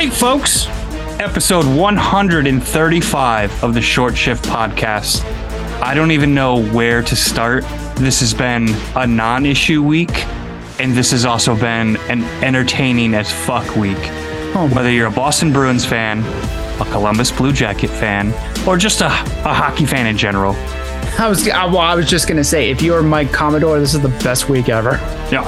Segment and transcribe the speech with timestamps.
[0.00, 0.66] Hi, folks.
[1.20, 5.22] Episode 135 of the Short Shift Podcast.
[5.82, 7.64] I don't even know where to start.
[7.96, 10.26] This has been a non issue week,
[10.80, 13.98] and this has also been an entertaining as fuck week.
[14.54, 14.70] Oh.
[14.72, 16.20] Whether you're a Boston Bruins fan,
[16.80, 18.32] a Columbus Blue Jacket fan,
[18.66, 20.54] or just a, a hockey fan in general.
[21.18, 24.00] I was I, well, I was just gonna say, if you're Mike Commodore, this is
[24.00, 24.92] the best week ever.
[25.30, 25.44] Yeah.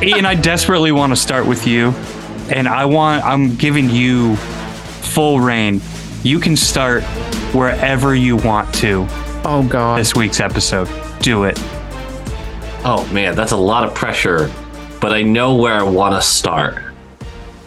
[0.02, 1.94] Ian, I desperately want to start with you,
[2.54, 5.80] and I want I'm giving you full reign.
[6.22, 7.02] You can start
[7.52, 9.06] wherever you want to
[9.44, 9.98] Oh God.
[9.98, 10.88] this week's episode.
[11.20, 11.58] Do it.
[12.86, 14.50] Oh man, that's a lot of pressure,
[15.00, 16.76] but I know where I want to start.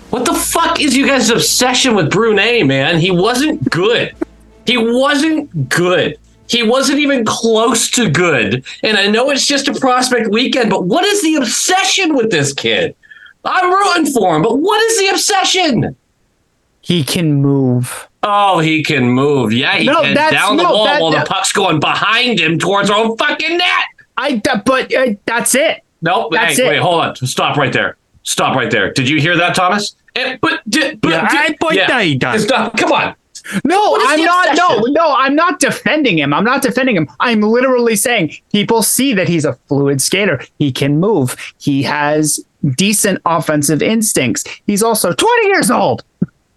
[0.09, 3.00] What the fuck is you guys' obsession with Brunet, man?
[3.00, 4.16] He wasn't good.
[4.66, 6.18] He wasn't good.
[6.48, 8.64] He wasn't even close to good.
[8.84, 12.54] And I know it's just a prospect weekend, but what is the obsession with this
[12.54, 12.96] kid?
[13.47, 15.96] I'm rooting for him, but what is the obsession?
[16.81, 18.08] He can move.
[18.24, 19.52] Oh, he can move.
[19.53, 22.40] Yeah, he No, can down the no, wall that- while that- the puck's going behind
[22.40, 23.86] him towards our own fucking net.
[24.18, 25.84] I but uh, that's it.
[26.02, 26.31] Nope.
[26.31, 26.69] That's hey, it.
[26.69, 27.16] wait, hold on.
[27.16, 27.97] Stop right there.
[28.24, 28.91] Stop right there.
[28.91, 29.96] Did you hear that, Thomas?
[30.16, 32.40] Eh, but, di- but Yeah, di- I put that down.
[32.40, 32.75] Stop.
[32.78, 33.16] Come on.
[33.63, 34.57] No, I'm not.
[34.57, 36.34] No, no, I'm not defending him.
[36.34, 37.07] I'm not defending him.
[37.22, 40.44] I'm literally saying people see that he's a fluid skater.
[40.59, 41.36] He can move.
[41.59, 42.44] He has
[42.75, 44.44] decent offensive instincts.
[44.66, 46.03] He's also 20 years old.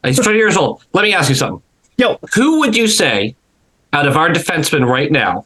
[0.04, 0.82] He's 20 years old.
[0.92, 1.62] Let me ask you something.
[1.98, 3.36] Yo, Who would you say
[3.92, 5.44] out of our defensemen right now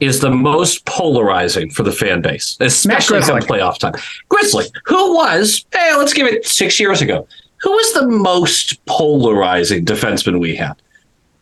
[0.00, 3.94] is the most polarizing for the fan base, especially come playoff time?
[4.28, 4.64] Grizzly.
[4.86, 7.28] Who was, hey, let's give it six years ago.
[7.60, 10.74] Who was the most polarizing defenseman we had?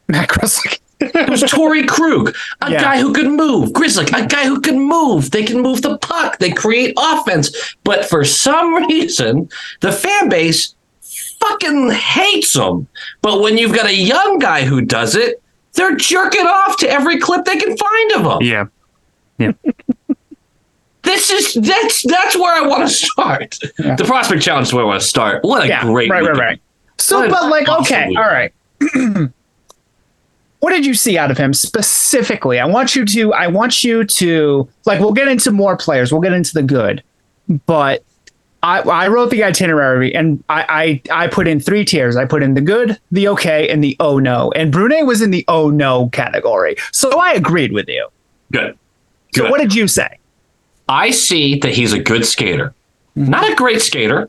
[0.09, 0.79] Matt Grzelcyk.
[1.01, 2.81] It was Torrey Krug, a Yeah.
[2.83, 3.73] guy who could move.
[3.73, 5.31] Grizzly, a guy who can move.
[5.31, 6.39] They can move the puck.
[6.39, 7.51] They create offense.
[7.85, 9.49] But for some reason,
[9.81, 10.75] the fan base
[11.41, 12.87] fucking hates them.
[13.23, 17.19] But when you've got a young guy who does it, they're jerking off to every
[17.19, 18.47] clip they can find of him.
[18.47, 18.65] Yeah.
[19.39, 19.53] Yeah.
[21.03, 23.59] this is that's that's where I want to start.
[23.79, 25.43] The prospect challenge is where I want to start.
[25.45, 26.39] What a Yeah, great right, right, weekend.
[26.39, 26.61] right.
[26.99, 28.19] So, What but like, awesome okay, week.
[28.19, 28.53] all right.
[30.61, 32.59] what did you see out of him specifically?
[32.59, 36.13] I want you to, I want you to, like, we'll get into more players.
[36.13, 37.03] We'll get into the good,
[37.67, 38.05] but
[38.63, 42.17] I, I wrote the itinerary and I, I, I put in three tiers.
[42.17, 44.53] I put in the good, the okay, and the oh no.
[44.53, 46.77] And Brunet was in the oh no category.
[46.93, 48.09] So I agreed with you.
[48.53, 48.79] Good.
[49.35, 49.51] So Good.
[49.51, 50.19] what did you say?
[50.89, 52.75] I see that he's a good skater.
[53.17, 54.29] Not a great skater,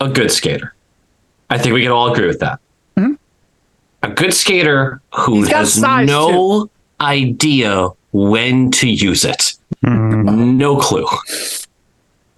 [0.00, 0.74] a good skater.
[1.50, 2.58] I think we can all agree with that.
[4.04, 5.36] A good skater who.
[5.36, 6.70] He's got has size, no
[7.00, 9.54] idea when to use it.
[9.84, 10.56] Mm-hmm.
[10.56, 11.06] No clue.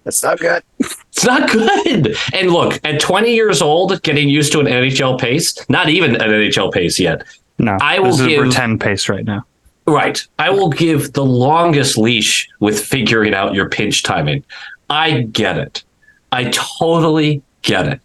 [0.03, 0.63] That's not good.
[0.79, 2.15] It's not good.
[2.33, 6.29] And look, at 20 years old, getting used to an NHL pace, not even an
[6.29, 7.23] NHL pace yet.
[7.59, 7.77] No.
[7.81, 9.43] I will this is a give- pretend pace right now.
[9.85, 10.25] Right.
[10.37, 14.43] I will give the longest leash with figuring out your pinch timing.
[14.89, 15.83] I get it.
[16.31, 18.01] I totally get it.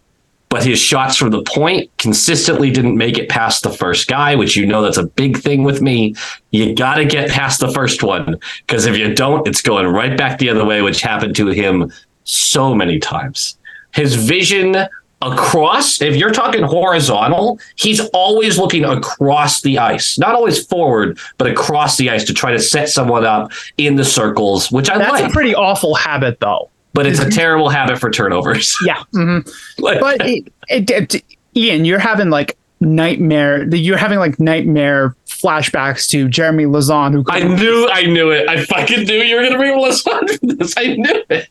[0.53, 4.55] But his shots from the point consistently didn't make it past the first guy, which
[4.55, 6.13] you know that's a big thing with me.
[6.51, 10.15] You got to get past the first one because if you don't, it's going right
[10.15, 11.91] back the other way, which happened to him
[12.23, 13.57] so many times.
[13.95, 14.75] His vision
[15.23, 21.47] across, if you're talking horizontal, he's always looking across the ice, not always forward, but
[21.47, 25.13] across the ice to try to set someone up in the circles, which I That's
[25.13, 25.31] like.
[25.31, 26.69] a pretty awful habit, though.
[26.93, 28.77] But it's a terrible habit for turnovers.
[28.85, 29.03] Yeah.
[29.13, 29.51] mhm.
[29.79, 31.23] Like- But it, it, it-
[31.55, 33.63] Ian, you're having like nightmare.
[33.73, 38.47] You're having like nightmare flashbacks to Jeremy Lauzon, who I knew, I knew it.
[38.49, 40.73] I fucking knew you were gonna bring for this.
[40.77, 41.49] I knew it.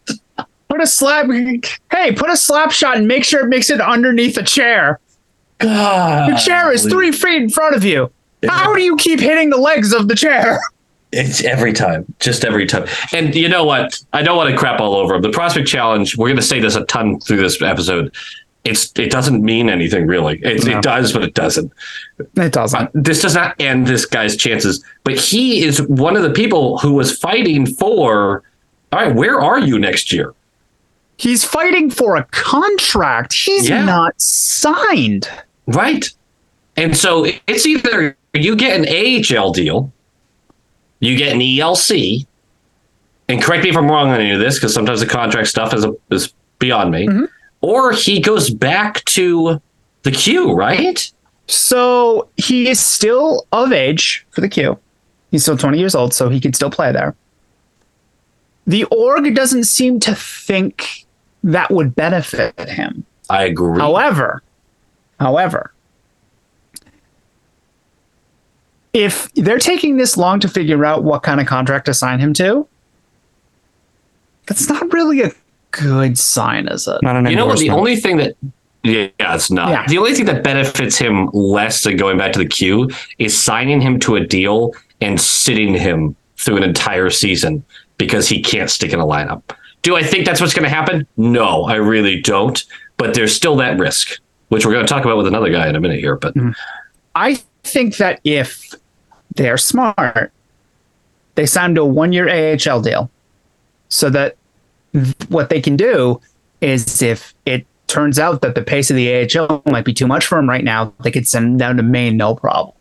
[0.68, 1.26] put a slap.
[1.90, 4.98] Hey, put a slap shot and make sure it makes it underneath a chair.
[5.58, 8.10] God, The chair is three feet in front of you.
[8.48, 10.58] How do you keep hitting the legs of the chair?
[11.12, 12.86] It's every time, just every time.
[13.12, 14.00] And you know what?
[14.14, 15.22] I don't want to crap all over him.
[15.22, 16.16] The prospect challenge.
[16.16, 18.14] We're going to say this a ton through this episode.
[18.64, 20.38] It's it doesn't mean anything really.
[20.42, 20.78] It, No.
[20.78, 21.70] it does, but it doesn't.
[22.36, 22.90] It doesn't.
[22.94, 24.82] This does not end this guy's chances.
[25.04, 28.42] But he is one of the people who was fighting for.
[28.92, 30.32] All right, where are you next year?
[31.18, 33.32] He's fighting for a contract.
[33.34, 33.84] He's Yeah.
[33.84, 35.28] not signed.
[35.66, 36.08] Right.
[36.76, 39.92] And so it's either you get an AHL deal,
[41.02, 42.24] you get an ELC,
[43.28, 45.74] and correct me if I'm wrong on any of this, because sometimes the contract stuff
[45.74, 47.24] is, is beyond me, mm-hmm.
[47.60, 49.60] or he goes back to
[50.04, 51.12] the queue, right?
[51.48, 54.78] So he is still of age for the Q.
[55.32, 57.16] He's still 20 years old, so he could still play there.
[58.68, 61.04] The org doesn't seem to think
[61.42, 63.04] that would benefit him.
[63.28, 63.80] I agree.
[63.80, 64.40] However,
[65.18, 65.72] however,
[68.92, 72.34] if they're taking this long to figure out what kind of contract to sign him
[72.34, 72.66] to,
[74.46, 75.32] that's not really a
[75.70, 77.02] good sign, is it?
[77.02, 77.58] Not an you know what?
[77.58, 78.36] The only thing that
[78.82, 79.70] yeah, yeah, it's not.
[79.70, 79.86] Yeah.
[79.86, 83.80] The only thing that benefits him less than going back to the queue is signing
[83.80, 87.64] him to a deal and sitting him through an entire season
[87.96, 89.42] because he can't stick in a lineup.
[89.82, 91.06] Do I think that's what's going to happen?
[91.16, 92.62] No, I really don't.
[92.96, 95.76] But there's still that risk, which we're going to talk about with another guy in
[95.76, 96.16] a minute here.
[96.16, 96.50] But mm-hmm.
[97.14, 98.74] I think that if
[99.36, 100.32] they're smart,
[101.34, 103.10] they signed a one year AHL deal
[103.88, 104.36] so that
[104.92, 106.20] th- what they can do
[106.60, 110.26] is if it turns out that the pace of the AHL might be too much
[110.26, 112.74] for him right now, they could send them down to Maine, no problem.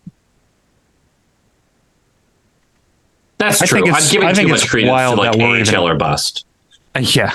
[3.37, 3.81] that's I true.
[3.81, 5.75] think I'm giving I think too it's much credence to wild like that we're even-
[5.75, 6.45] AHL or bust.
[6.95, 7.31] Uh, Yeah.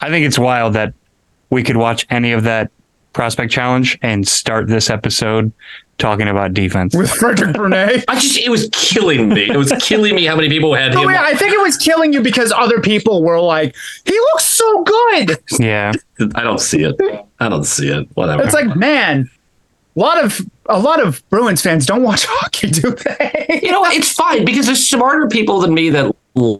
[0.00, 0.94] I think it's wild that
[1.50, 2.70] we could watch any of that
[3.12, 5.52] prospect challenge and start this episode
[5.98, 6.94] talking about defense.
[6.96, 8.04] With Frederick Brunet.
[8.08, 9.50] I just it was killing me.
[9.50, 11.08] It was killing me how many people had No, him.
[11.08, 13.74] wait, I think it was killing you because other people were like,
[14.04, 15.38] he looks so good.
[15.58, 15.92] Yeah.
[16.34, 16.96] I don't see it.
[17.40, 18.08] I don't see it.
[18.14, 18.42] Whatever.
[18.44, 19.28] It's like, man,
[19.96, 23.60] a lot of a lot of Bruins fans don't watch hockey, do they?
[23.62, 23.94] you know what?
[23.94, 26.14] It's fine because there's smarter people than me that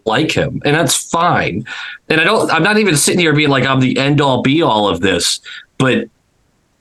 [0.07, 1.65] like him, and that's fine.
[2.09, 2.51] And I don't.
[2.51, 5.41] I'm not even sitting here being like I'm the end all be all of this,
[5.77, 6.09] but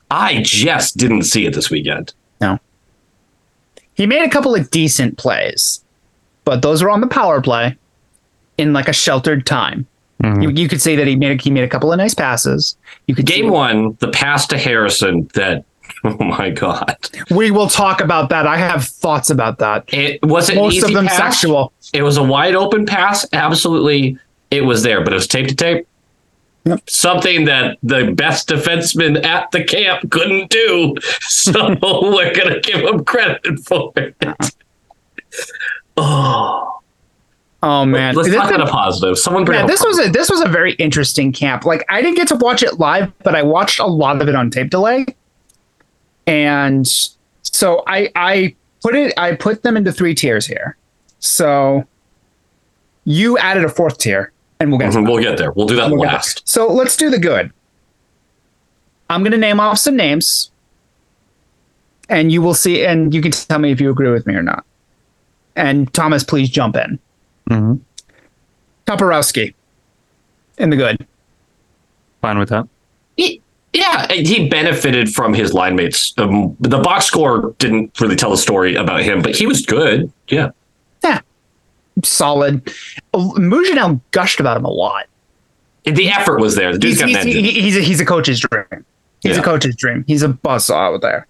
[0.10, 2.14] I just didn't see it this weekend.
[3.98, 4.04] No.
[4.04, 5.84] He made a couple of decent plays,
[6.46, 7.78] but those were on the power play
[8.58, 9.88] in like a sheltered time.
[10.24, 10.42] Mm-hmm.
[10.42, 12.76] You, you could say that he made a, he made a couple of nice passes.
[13.08, 15.30] You could Game see- one, the pass to Harrison.
[15.36, 15.64] That
[16.04, 16.98] oh my god,
[17.32, 18.46] We will talk about that.
[18.46, 19.86] I have thoughts about that.
[19.94, 21.18] it was an Most easy of them pass.
[21.18, 21.72] sexual.
[21.94, 23.26] It was a wide open pass.
[23.32, 24.18] Absolutely,
[24.52, 25.88] it was there, but it was tape to tape.
[26.88, 30.96] Something that the best defenseman at the camp couldn't do.
[31.30, 34.16] So we're gonna give him credit for it.
[35.98, 36.74] Oh,
[37.64, 39.18] Oh man, let's This- talk about a positive.
[39.18, 41.66] Someone bring yeah, this was a this was a very interesting camp.
[41.66, 44.36] Like I didn't get to watch it live, but I watched a lot of it
[44.36, 45.06] on tape delay.
[46.28, 46.88] And
[47.42, 50.78] so I I put it I put them into three tiers here.
[51.20, 51.84] So
[53.06, 55.04] you added a fourth tier, and we'll get to that.
[55.04, 55.52] We'll get there.
[55.52, 56.48] We'll do that We'll last.
[56.48, 57.52] So let's do the good.
[59.10, 60.52] I'm gonna name off some names,
[62.10, 64.44] and you will see, and you can tell me if you agree with me or
[64.44, 64.66] not.
[65.56, 67.00] And Thomas, please jump in.
[67.50, 67.80] Mhm.
[68.86, 69.54] Toporowski
[70.58, 71.06] in the good.
[72.22, 72.68] Fine with that.
[73.16, 73.42] He-
[73.74, 76.14] yeah, he benefited from his line mates.
[76.18, 80.12] Um, the box score didn't really tell the story about him, but he was good.
[80.30, 80.38] Yeah.
[80.38, 80.50] Yeah,
[82.04, 82.64] solid.
[83.14, 85.06] Mougenel gushed about him a lot.
[85.86, 86.74] The effort was there.
[86.74, 87.62] The dude's He's, got an he's, engine.
[87.62, 88.66] he's, a, he's a coach's dream.
[89.22, 89.42] He's Yeah.
[89.42, 90.04] a coach's dream.
[90.08, 91.26] He's a buzzsaw out there.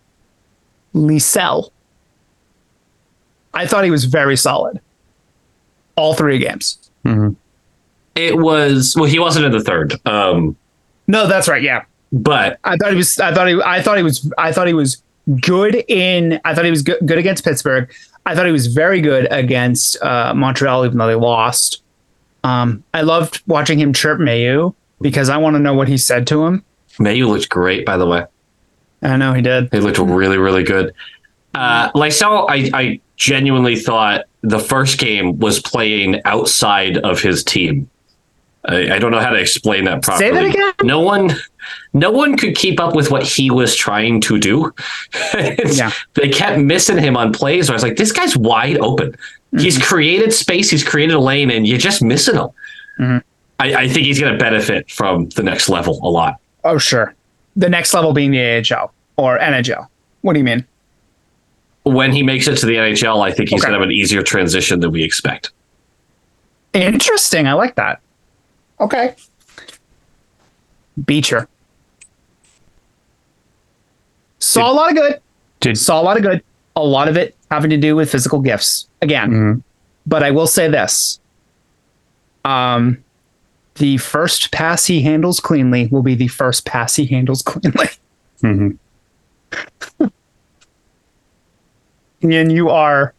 [0.96, 1.70] Lysell.
[3.54, 4.80] I thought he was very solid.
[5.96, 6.78] All three games.
[8.16, 9.94] It was well, he wasn't in the third.
[10.06, 10.56] Um,
[11.08, 11.62] No, that's right.
[11.62, 13.18] Yeah, but I thought he was.
[13.20, 13.62] I thought he.
[13.64, 14.32] I thought he was.
[14.38, 15.02] I thought he was
[15.40, 16.40] good in.
[16.44, 17.90] I thought he was good, good against Pittsburgh.
[18.28, 21.82] I thought he was very good against uh, Montreal, even though they lost.
[22.44, 26.28] Um, I loved watching him chirp Mailloux because I want to know what he said
[26.28, 26.64] to him.
[27.00, 28.26] Mailloux looked great, by the way.
[29.02, 29.70] I know he did.
[29.72, 30.94] He looked really, really good.
[31.54, 37.90] Uh, Lysell, I, I genuinely thought the first game was playing outside of his team.
[38.66, 40.30] I, I don't know how to explain that properly.
[40.30, 40.74] Say that again?
[40.84, 41.32] No one,
[41.94, 44.74] no one could keep up with what he was trying to do.
[45.66, 45.92] Yeah.
[46.14, 47.70] They kept missing him on plays.
[47.70, 49.12] Where I was like, this guy's wide open.
[49.12, 49.60] Mm-hmm.
[49.60, 50.70] He's created space.
[50.70, 52.50] He's created a lane, and you're just missing him.
[53.00, 53.18] Mm-hmm.
[53.60, 56.36] I, I think he's going to benefit from the next level a lot.
[56.64, 57.14] Oh, sure.
[57.56, 59.88] The next level being the AHL or NHL.
[60.22, 60.66] What do you mean?
[61.84, 63.70] When he makes it to the NHL, I think he's Okay.
[63.72, 65.52] going to have an easier transition than we expect.
[66.74, 67.48] Interesting.
[67.48, 68.02] I like that.
[68.80, 69.16] Okay.
[71.06, 71.48] Beecher.
[74.40, 75.22] Saw a lot of good.
[75.60, 76.44] Did Saw a lot of good.
[76.76, 78.88] A lot of it having to do with physical gifts.
[79.02, 79.64] Again.
[80.06, 81.20] But I will say this.
[82.46, 83.04] Um
[83.76, 87.88] the first pass he handles cleanly will be the first pass he handles cleanly.
[88.44, 90.08] Mm-hmm.
[92.32, 93.14] and you are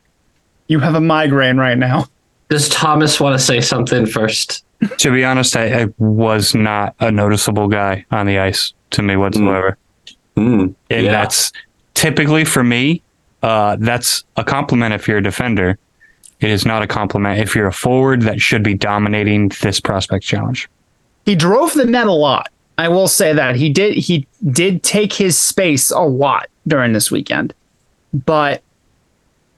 [0.68, 2.06] you have a migraine right now.
[2.48, 4.64] Does Thomas want to say something first?
[4.98, 9.16] to be honest, I, I was not a noticeable guy on the ice to me
[9.16, 9.72] whatsoever.
[9.72, 9.76] Mm,
[10.38, 11.10] and yeah.
[11.10, 11.52] that's
[11.94, 13.02] typically for me
[13.42, 15.78] uh, that's a compliment if you're a defender
[16.40, 20.24] it is not a compliment if you're a forward that should be dominating this prospect
[20.24, 20.68] challenge
[21.28, 22.50] he drove the net a lot.
[22.78, 27.10] I will say that he did he did take his space a lot during this
[27.10, 27.52] weekend,
[28.14, 28.62] but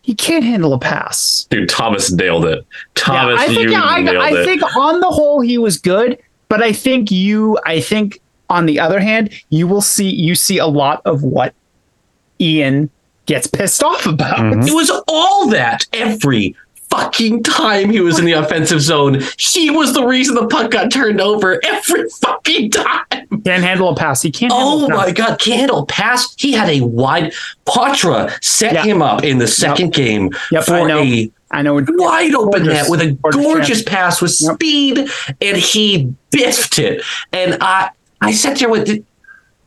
[0.03, 1.47] he can't handle a pass.
[1.49, 2.67] Dude, Thomas nailed it.
[2.97, 4.45] Thomas, I think you I, nailed I it.
[4.47, 6.19] think on the whole he was good,
[6.49, 10.59] but I think you I think on the other hand you will see you see
[10.59, 11.55] a lot of what
[12.41, 12.91] Ian
[13.27, 14.39] gets pissed off about.
[14.39, 14.63] Mm-hmm.
[14.63, 16.57] It was all that every
[16.91, 19.21] fucking time he was in the offensive zone.
[19.39, 23.05] He was the reason the puck got turned over every fucking time.
[23.45, 24.23] Can't handle a pass.
[24.23, 24.53] He can't.
[24.55, 25.15] Oh handle a oh my pass.
[25.15, 26.35] god, Candle pass.
[26.37, 27.33] He had a wide
[27.67, 28.83] Poitras set Yeah.
[28.85, 30.99] him up in the second game Yep, I for know.
[31.03, 31.75] a I know.
[31.89, 32.83] wide open Gorgeous.
[32.83, 34.55] net with a Gorgeous gorgeous pass with Yep.
[34.55, 34.99] speed,
[35.41, 37.03] and he biffed it.
[37.33, 37.91] And I,
[38.21, 39.05] I sat there with,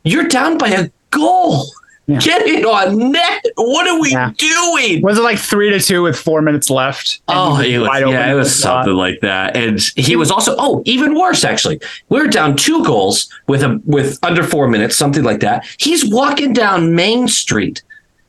[0.03, 1.65] you're down by a goal.
[2.05, 2.19] Yeah.
[2.19, 3.45] Get it on net.
[3.55, 4.31] What are we Yeah.
[4.37, 5.01] doing?
[5.01, 7.21] Was it like three to two with four minutes left?
[7.29, 9.55] Oh, it was, yeah, it was something like that.
[9.55, 11.79] And he was also, oh, even worse actually.
[12.09, 15.65] We are down two goals with a with under four minutes, something like that.
[15.77, 17.81] He's walking down Main Street.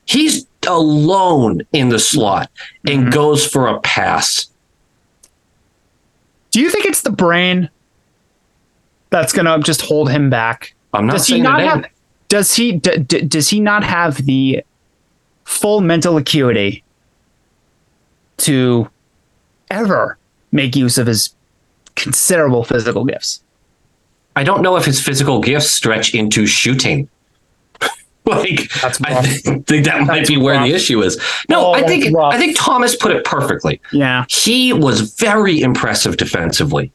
[0.07, 2.50] He's alone in the slot
[2.87, 3.11] and Mm-hmm.
[3.11, 4.47] goes for a pass.
[6.52, 7.71] Do you think it's the brain
[9.14, 10.75] that's gonna just hold him back?
[10.92, 11.87] I'm not does he saying not have?
[12.28, 12.73] Does he?
[12.73, 14.64] D- d- does he not have the
[15.44, 16.83] full mental acuity
[18.38, 18.88] to
[19.71, 20.18] ever
[20.50, 21.35] make use of his
[21.94, 23.42] considerable physical gifts?
[24.37, 27.09] I don't know if his physical gifts stretch into shooting.
[28.25, 30.66] like That's I think, think that might be where rough.
[30.66, 31.16] the issue is.
[31.49, 32.35] No, Oh, I think rough.
[32.35, 33.80] I think Thomas put it perfectly.
[33.92, 34.25] Yeah.
[34.28, 36.90] He was very impressive defensively.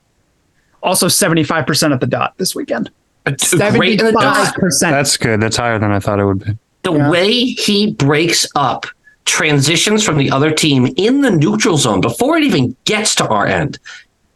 [0.81, 2.89] Also, seventy-five percent at the dot this weekend.
[3.25, 4.91] A- a great- Seventy-five percent.
[4.93, 7.09] that's good that's higher than i thought it would be the Yeah.
[7.09, 8.85] way he breaks up
[9.25, 13.45] transitions from the other team in the neutral zone before it even gets to our
[13.45, 13.77] end.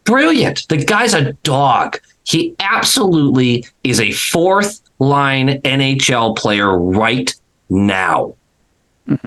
[0.04, 0.68] Brilliant.
[0.68, 1.98] The guy's a dog.
[2.24, 7.34] He absolutely is a fourth line NHL player right
[7.70, 8.34] now.
[9.08, 9.26] Mm-hmm.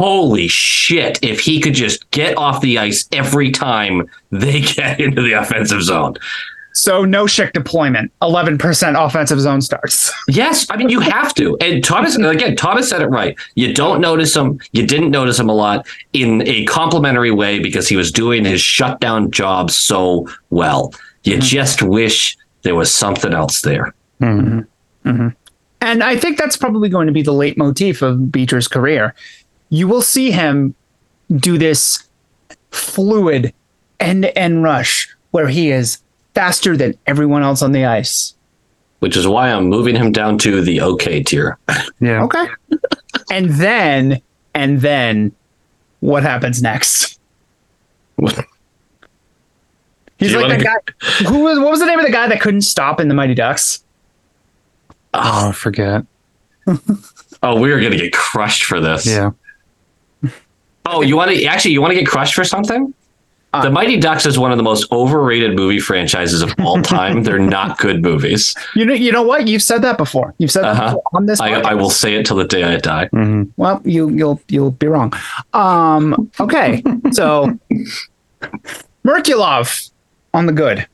[0.00, 1.18] Holy shit.
[1.22, 5.82] If he could just get off the ice every time they get into the offensive
[5.82, 6.14] zone.
[6.72, 8.10] So no Schick deployment.
[8.22, 10.10] Eleven percent offensive zone starts.
[10.28, 11.54] Yes, I mean you have to.
[11.60, 13.36] And Thomas again, Thomas said it right.
[13.56, 14.58] You don't notice him.
[14.72, 18.62] You didn't notice him a lot in a complimentary way because he was doing his
[18.62, 20.94] shutdown job so well.
[21.24, 21.42] You mm-hmm.
[21.42, 23.92] just wish there was something else there.
[24.22, 24.60] Mm-hmm.
[25.10, 25.28] Mm-hmm.
[25.82, 29.14] And I think that's probably going to be the leitmotif of Beecher's career.
[29.70, 30.74] You will see him
[31.34, 32.06] do this
[32.70, 33.54] fluid
[33.98, 35.98] end to end rush where he is
[36.34, 38.34] faster than everyone else on the ice.
[38.98, 41.58] Which is why I'm moving him down to the okay tier.
[42.00, 42.46] yeah Okay.
[43.30, 44.20] and then,
[44.54, 45.32] and then
[46.00, 47.18] what happens next?
[50.18, 51.28] He's like that wanna guy.
[51.28, 53.34] Who was, what was the name of the guy that couldn't stop in the Mighty
[53.34, 53.84] Ducks?
[55.12, 56.04] oh i forget
[57.42, 59.06] Oh, we are gonna get crushed for this.
[59.06, 59.30] yeah
[60.92, 62.92] Oh, you want to actually you want to get crushed for something?
[63.52, 67.22] Uh, the Mighty Ducks is one of the most overrated movie franchises of all time.
[67.24, 68.54] They're not good movies.
[68.76, 69.48] You know, you know what?
[69.48, 70.34] You've said that before.
[70.38, 70.86] You've said that Uh-huh.
[70.94, 71.40] before on this.
[71.40, 73.08] I, I will say it till the day I die.
[73.12, 73.50] Mhm.
[73.56, 75.12] Well, you you'll you'll be wrong.
[75.52, 76.80] Um, okay,
[77.12, 77.58] so
[79.04, 79.90] Merkulov
[80.34, 80.86] on the good.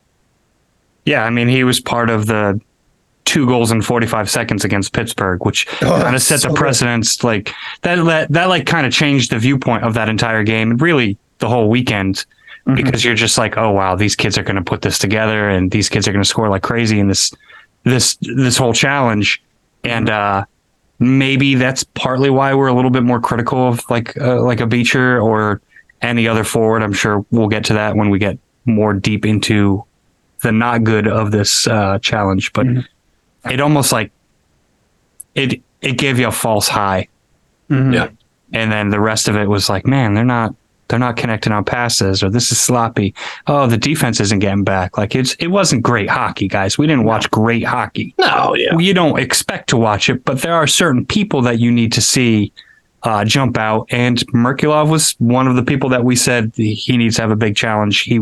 [1.05, 2.59] yeah i mean he was part of the
[3.27, 6.59] two goals in 45 seconds against Pittsburgh, which Oh, kind of set so the good.
[6.59, 7.23] precedence.
[7.23, 7.53] Like
[7.83, 11.17] that, that, that like kind of changed the viewpoint of that entire game and really
[11.39, 12.25] the whole weekend
[12.65, 12.83] Mm-hmm.
[12.83, 15.71] because you're just like, oh wow, these kids are going to put this together and
[15.71, 17.31] these kids are going to score like crazy in this,
[17.83, 19.41] this, this whole challenge.
[19.85, 20.43] And, uh,
[20.99, 24.67] maybe that's partly why we're a little bit more critical of like, uh, like a
[24.67, 25.61] Beecher or
[26.01, 26.83] any other forward.
[26.83, 29.85] I'm sure we'll get to that when we get more deep into
[30.43, 32.65] the not good of this uh, challenge, but
[33.51, 34.11] it almost like
[35.35, 37.07] it it gave you a false high,
[37.69, 38.09] Yeah.
[38.53, 40.55] and then the rest of it was like, man, they're not
[40.87, 43.13] they're not connecting on passes, or this is sloppy.
[43.45, 44.97] Oh, the defense isn't getting back.
[44.97, 46.77] Like it's it wasn't great hockey, guys.
[46.77, 48.15] We didn't watch great hockey.
[48.17, 48.77] No, yeah.
[48.77, 52.01] You don't expect to watch it, but there are certain people that you need to
[52.01, 52.51] see
[53.03, 57.17] uh, jump out, and Merkulov was one of the people that we said he needs
[57.17, 58.01] to have a big challenge.
[58.01, 58.21] He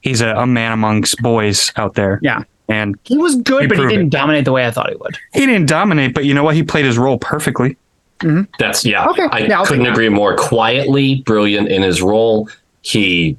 [0.00, 2.20] he's a, a man amongst boys out there.
[2.22, 2.44] Yeah.
[2.68, 4.10] And He was good, He but he didn't it.
[4.10, 5.18] dominate the way I thought he would.
[5.34, 6.54] he didn't dominate, but you know what?
[6.54, 7.76] He played his role perfectly.
[8.58, 9.06] That's yeah.
[9.08, 9.24] Okay.
[9.30, 9.92] I Yeah, couldn't take that.
[9.92, 10.34] agree more.
[10.36, 12.48] Quietly brilliant in his role.
[12.80, 13.36] He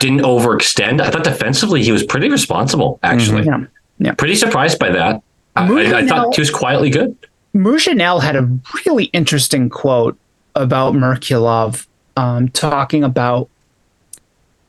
[0.00, 1.00] didn't overextend.
[1.00, 3.00] I thought defensively he was pretty responsible.
[3.02, 3.64] Actually, Yeah.
[3.98, 4.12] Yeah.
[4.14, 5.22] pretty surprised by that.
[5.56, 7.16] I, I, I thought he was quietly good.
[7.54, 8.46] Mougenel had a
[8.84, 10.16] really interesting quote
[10.54, 13.48] about Merkulov, um, talking about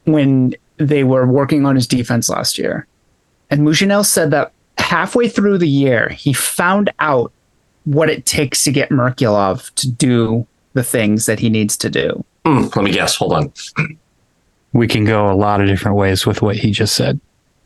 [0.06, 2.88] when they were working on his defense last year.
[3.50, 7.32] And Mougenel said that halfway through the year, he found out
[7.86, 12.24] what it takes to get Merkulov to do the things that he needs to do.
[12.46, 13.16] Hmm, let me guess.
[13.16, 13.54] Hold on.
[14.74, 17.20] We can go a lot of different ways with what he just said.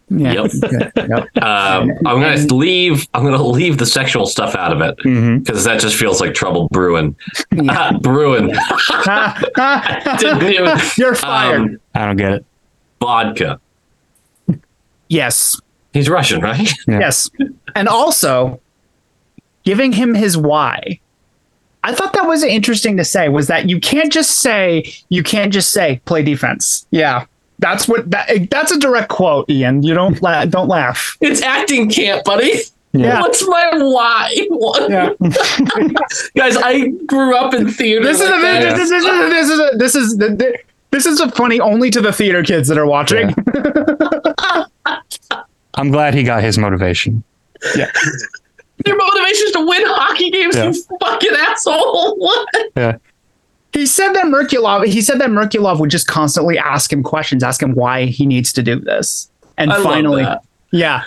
[0.10, 0.34] Yeah.
[0.44, 0.52] Yep.
[0.96, 1.38] Yep.
[1.44, 3.08] Um, I'm gonna leave.
[3.14, 4.96] I'm gonna leave the sexual stuff out of it
[5.44, 7.16] because that just feels like trouble brewing.
[8.02, 8.48] brewing.
[10.18, 11.62] Didn't even- You're fired.
[11.62, 12.46] Um, I don't get it.
[13.00, 13.60] vodka.
[15.10, 15.60] yes.
[15.94, 16.70] He's Russian, right?
[16.88, 17.00] Yeah.
[17.00, 17.30] Yes.
[17.76, 18.60] And also
[19.64, 21.00] giving him his why.
[21.84, 25.52] I thought that was interesting to say was that you can't just say you can't
[25.52, 26.86] just say play defense.
[26.92, 27.26] Yeah.
[27.60, 29.84] That's what that eh, that's a direct quote, Ian.
[29.84, 31.18] You don't la- don't laugh.
[31.22, 32.54] It's acting camp, buddy.
[32.94, 33.22] Yeah.
[33.22, 34.48] What's my why?
[34.50, 34.90] What?
[34.90, 35.14] Yeah.
[36.36, 38.04] Guys, I grew up in theater.
[38.04, 38.78] This is a, like that.
[38.78, 40.60] this, is a, this is a, this is the, the,
[40.92, 43.34] this is a funny only to the theater kids that are watching.
[45.76, 47.24] I'm glad he got his motivation.
[47.76, 47.92] Yeah.
[48.86, 50.72] Your motivation is to win hockey games, Yeah.
[50.72, 52.16] you fucking asshole.
[52.20, 52.48] What?
[52.76, 52.98] Yeah.
[53.72, 54.86] He said that Merkulov.
[54.86, 58.54] He said that Merkulov would just constantly ask him questions, ask him why he needs
[58.54, 60.26] to do this, and I finally,
[60.72, 61.04] yeah,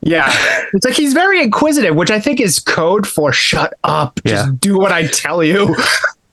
[0.00, 0.32] yeah.
[0.72, 4.52] It's like he's very inquisitive, which I think is code for "shut up, just Yeah.
[4.58, 5.76] do what I tell you."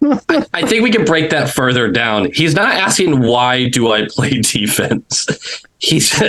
[0.01, 2.31] I think we can break that further down.
[2.31, 5.27] He's not asking why do I play defense.
[5.79, 6.21] He's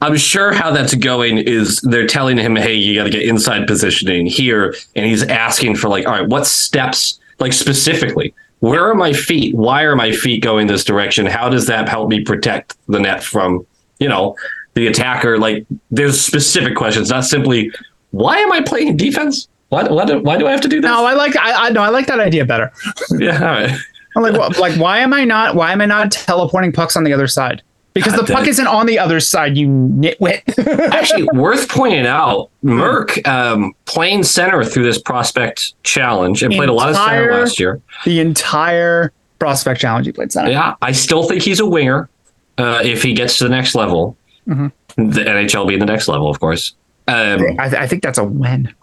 [0.00, 4.26] I'm sure how that's going is they're telling him, hey, you gotta get inside positioning
[4.26, 4.74] here.
[4.96, 9.54] And he's asking for like, all right, what steps, like specifically, where are my feet?
[9.54, 11.26] Why are my feet going this direction?
[11.26, 13.66] How does that help me protect the net from,
[13.98, 14.36] you know,
[14.74, 15.38] the attacker?
[15.38, 17.72] Like there's specific questions, not simply
[18.10, 19.48] why am I playing defense?
[19.68, 20.88] Why, why, do, why do I have to do this?
[20.88, 22.72] No, I like I, I no, I like that idea better.
[23.18, 23.78] yeah, all right.
[24.16, 25.54] I'm like, what, like, why am I not?
[25.54, 27.62] Why am I not teleporting pucks on the other side?
[27.94, 30.42] Because the God, puck isn't on the other side, you nitwit.
[30.92, 36.72] Actually, worth pointing out, Merck um, playing center through this prospect challenge and played a
[36.72, 37.80] lot of center last year.
[38.04, 40.50] the entire prospect challenge he played center.
[40.50, 42.08] Yeah, I still think he's a winger
[42.56, 44.16] uh, if he gets to the next level.
[44.46, 44.64] The
[44.96, 46.74] NHL being the next level, of course.
[47.06, 48.74] Um, I, I think that's a win.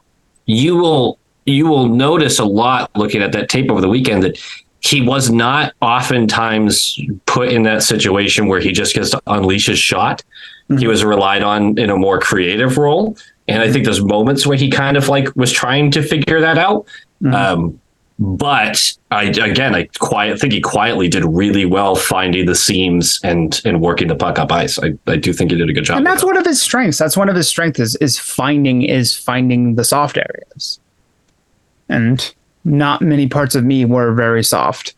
[0.45, 4.37] You will you will notice a lot looking at that tape over the weekend that
[4.79, 9.79] he was not oftentimes put in that situation where he just gets to unleash his
[9.79, 10.23] shot.
[10.69, 10.77] Mm-hmm.
[10.77, 13.17] He was relied on in a more creative role.
[13.47, 13.83] And I think mm-hmm.
[13.85, 16.85] there's moments where he kind of like was trying to figure that out.
[17.23, 17.33] Mm-hmm.
[17.33, 17.81] Um,
[18.17, 23.61] but I again, I quiet think he quietly did really well finding the seams and
[23.65, 24.79] and working the puck up ice.
[24.79, 25.97] I, I do think he did a good job.
[25.97, 26.27] and that's that.
[26.27, 26.97] one of his strengths.
[26.97, 30.79] That's one of his strengths is, is finding is finding the soft areas,
[31.89, 34.95] and not many parts of me were very soft.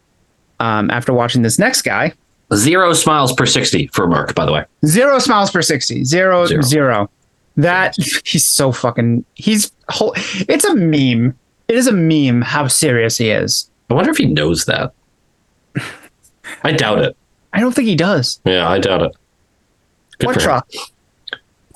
[0.60, 2.14] Um, after watching this next guy,
[2.54, 4.66] zero smiles per sixty for Merck, by the way.
[4.86, 6.62] zero smiles per 60 zero Zero.
[6.62, 7.10] zero.
[7.58, 10.14] that he's so fucking he's whole
[10.48, 14.26] it's a meme it is a meme how serious he is I wonder if he
[14.26, 14.92] knows that.
[16.64, 17.16] I doubt it.
[17.54, 19.12] i don't think he does Yeah, I doubt it.
[20.20, 20.62] Good for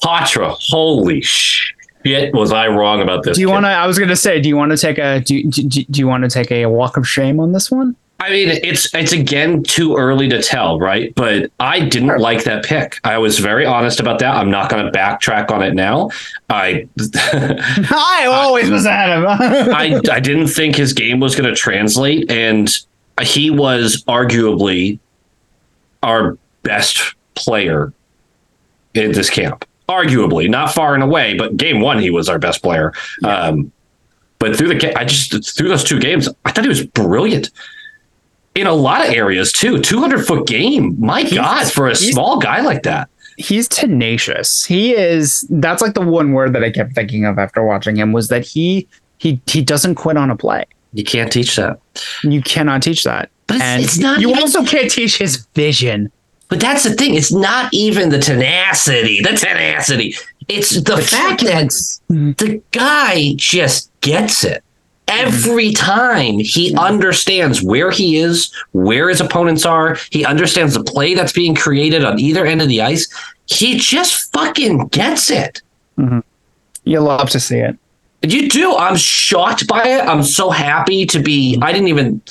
[0.04, 2.34] Poitras, holy shit!
[2.34, 3.36] Was I wrong about this?
[3.38, 5.20] do you want to i was going to say do you want to take a
[5.20, 8.30] do do, do you want to take a walk of shame on this one I
[8.30, 11.12] mean, it's it's again too early to tell, right?
[11.16, 13.00] But I didn't like that pick.
[13.04, 14.36] I was very honest about that.
[14.36, 16.12] I'm not going to backtrack on it now.
[16.52, 19.26] I I always was at him.
[19.28, 22.70] I I didn't think his game was going to translate, and
[23.24, 25.00] he was arguably
[26.04, 27.92] our best player
[28.94, 29.66] in this camp.
[29.90, 32.94] Arguably, not far and away, but game one he was our best player.
[33.24, 33.72] Um,
[34.38, 37.50] but through the I just through those two games, I thought he was brilliant
[38.56, 39.80] in a lot of areas too.
[39.80, 43.10] Two hundred foot game, my God, for a small guy like that.
[43.38, 44.64] he's tenacious.
[44.66, 45.46] He is.
[45.50, 48.46] That's like the one word that I kept thinking of after watching him was that
[48.46, 48.88] he
[49.18, 50.66] he he doesn't quit on a play.
[50.94, 51.80] You can't teach that.
[52.24, 53.30] You cannot teach that.
[53.48, 56.12] But it's- and it's not You even- also can't teach his vision.
[56.50, 57.16] But that's the thing.
[57.16, 59.22] It's not even the tenacity.
[59.22, 60.16] The tenacity.
[60.50, 61.72] It's the fact that
[62.10, 64.62] the guy just gets it.
[65.08, 71.14] Every time he understands where he is, where his opponents are, he understands the play
[71.14, 73.08] that's being created on either end of the ice.
[73.46, 75.62] He just fucking gets it.
[75.98, 76.20] Mm-hmm.
[76.86, 77.78] You love to see it.
[78.22, 78.76] You do.
[78.76, 80.08] I'm shocked by it.
[80.08, 81.58] I'm so happy to be.
[81.62, 82.22] I didn't even.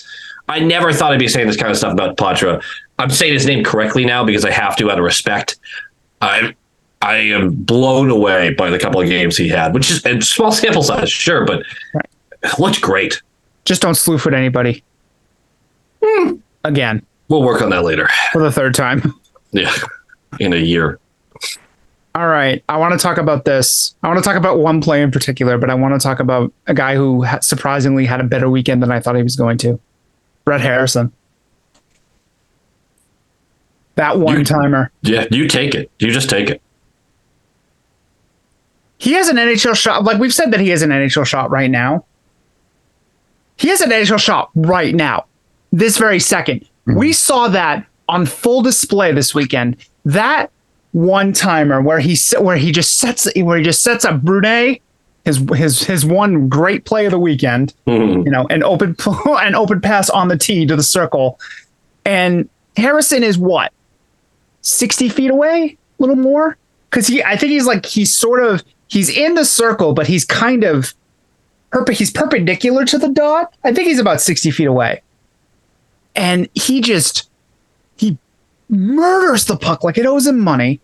[0.48, 2.64] I never thought I'd be saying this kind of stuff about Poitras.
[2.98, 5.59] I'm saying his name correctly now because I have to out of respect.
[6.20, 6.54] I
[7.02, 10.52] I am blown away by the couple of games he had, which is a small
[10.52, 11.62] sample size, sure, but
[12.59, 13.22] looked great.
[13.64, 14.83] Just don't sleuth at anybody.
[16.03, 16.37] Hmm.
[16.64, 18.09] Again We'll work on that later.
[18.33, 19.14] for the third time.
[19.53, 19.72] Yeah,
[20.40, 20.98] in a year.
[22.14, 22.62] All right.
[22.68, 23.94] I want to talk about this.
[24.03, 26.53] I want to talk about one play in particular, but I want to talk about
[26.66, 29.79] a guy who surprisingly had a better weekend than I thought he was going to.
[30.44, 31.12] Brett Harrison.
[33.94, 34.90] That one timer.
[35.03, 35.90] Yeah, you take it.
[35.98, 36.61] You just take it.
[38.98, 40.05] He has an NHL shot.
[40.05, 42.05] Like we've said that he has an NHL shot right now.
[43.61, 45.27] He has an NHL shot right now.
[45.70, 49.77] This very 2nd We saw that on full display this weekend.
[50.07, 50.51] That
[50.92, 54.81] one timer where he where he just sets where he just sets up Brunet,
[55.27, 57.75] his his his one great play of the weekend.
[57.87, 58.25] Mhm.
[58.25, 58.96] You know, an open
[59.27, 61.38] an open pass on the tee to the circle,
[62.07, 63.73] and Harrison is what
[64.62, 66.57] sixty feet away, a little more,
[66.88, 70.25] because he I think he's like he's sort of he's in the circle, but he's
[70.25, 70.94] kind of
[71.70, 73.54] perp- he's perpendicular to the dot.
[73.64, 75.02] I think he's about sixty feet away,
[76.14, 77.28] and he just
[77.96, 78.18] he
[78.68, 80.80] murders the puck like it owes him money,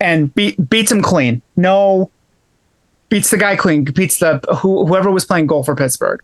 [0.00, 1.42] and beat, beats him clean.
[1.56, 2.10] No,
[3.08, 3.84] beats the guy clean.
[3.84, 6.20] Beats the who, whoever was playing goal for Pittsburgh.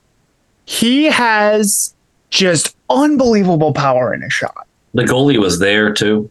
[0.64, 1.95] He has
[2.31, 4.66] just unbelievable power in his shot.
[4.95, 6.31] The goalie was there too.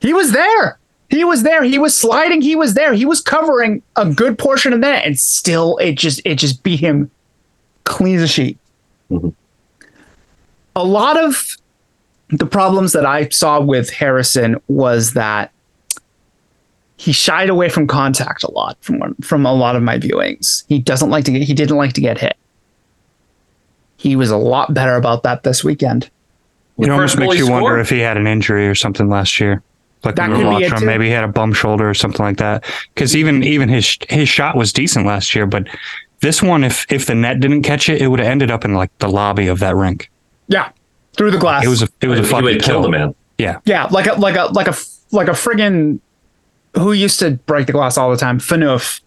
[0.00, 0.79] He was there.
[1.10, 1.64] He was there.
[1.64, 2.40] He was sliding.
[2.40, 2.94] He was there.
[2.94, 6.78] He was covering a good portion of that, and still, it just it just beat
[6.80, 7.10] him
[7.84, 8.58] clean as a sheet.
[9.10, 9.34] Mhm.
[10.76, 11.56] A lot of
[12.30, 15.50] the problems that I saw with Harrison was that
[16.96, 20.62] he shied away from contact a lot from from a lot of my viewings.
[20.68, 21.42] He doesn't like to get.
[21.42, 22.36] He didn't like to get hit.
[23.96, 26.08] He was a lot better about that this weekend.
[26.78, 29.62] It almost makes he you wonder if he had an injury or something last year.
[30.04, 31.94] Like That we could were be watching him, maybe he had a bum shoulder or
[31.94, 32.64] something like that.
[32.94, 35.66] Because even even his his shot was decent last year, but
[36.20, 38.74] this one, if if the net didn't catch it, it would have ended up in
[38.74, 40.10] like the lobby of that rink.
[40.48, 40.70] Yeah,
[41.16, 41.64] through the glass.
[41.64, 42.90] It was a it was a he fucking would have killed kill.
[42.90, 43.14] the man.
[43.38, 44.74] Yeah, Yeah, like a like a like a
[45.12, 46.00] like a friggin'
[46.76, 48.38] who used to break the glass all the time.
[48.38, 49.00] Phaneuf.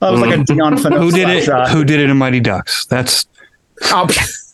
[0.00, 0.54] That was like a mm-hmm.
[0.54, 0.98] Dion Phaneuf.
[0.98, 1.44] who did it?
[1.44, 1.70] Shot.
[1.70, 2.84] Who did it in Mighty Ducks?
[2.86, 3.26] That's
[3.84, 4.06] Oh,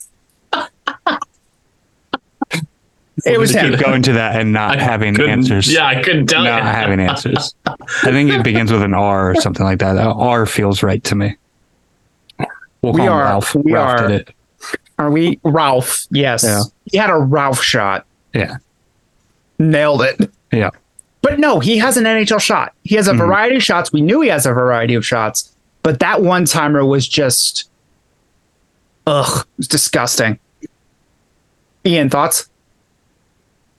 [3.25, 3.73] it was just him.
[3.73, 5.73] keep going to that and not having answers.
[5.73, 6.69] Yeah, I couldn't tell not you.
[6.69, 7.55] having answers.
[7.67, 9.97] I think it begins with an R or something like that.
[9.97, 11.37] R feels right to me.
[12.83, 13.55] We'll We call him are- Ralph.
[13.55, 14.35] we Ralph are- did it.
[14.99, 16.07] Are we Ralph?
[16.11, 16.45] Yes.
[16.45, 16.63] Yeah.
[16.91, 18.07] He had a Ralph shot.
[18.35, 18.57] Yeah,
[19.59, 20.31] Nailed it.
[20.53, 20.71] yeah.
[21.23, 22.75] But no, he has an NHL shot.
[22.83, 23.21] He has a mm-hmm.
[23.21, 23.93] variety of shots.
[23.93, 27.69] We knew he has a variety of shots, but that one timer was just,
[29.07, 30.39] ugh, it was disgusting.
[31.85, 32.49] Ian, thoughts?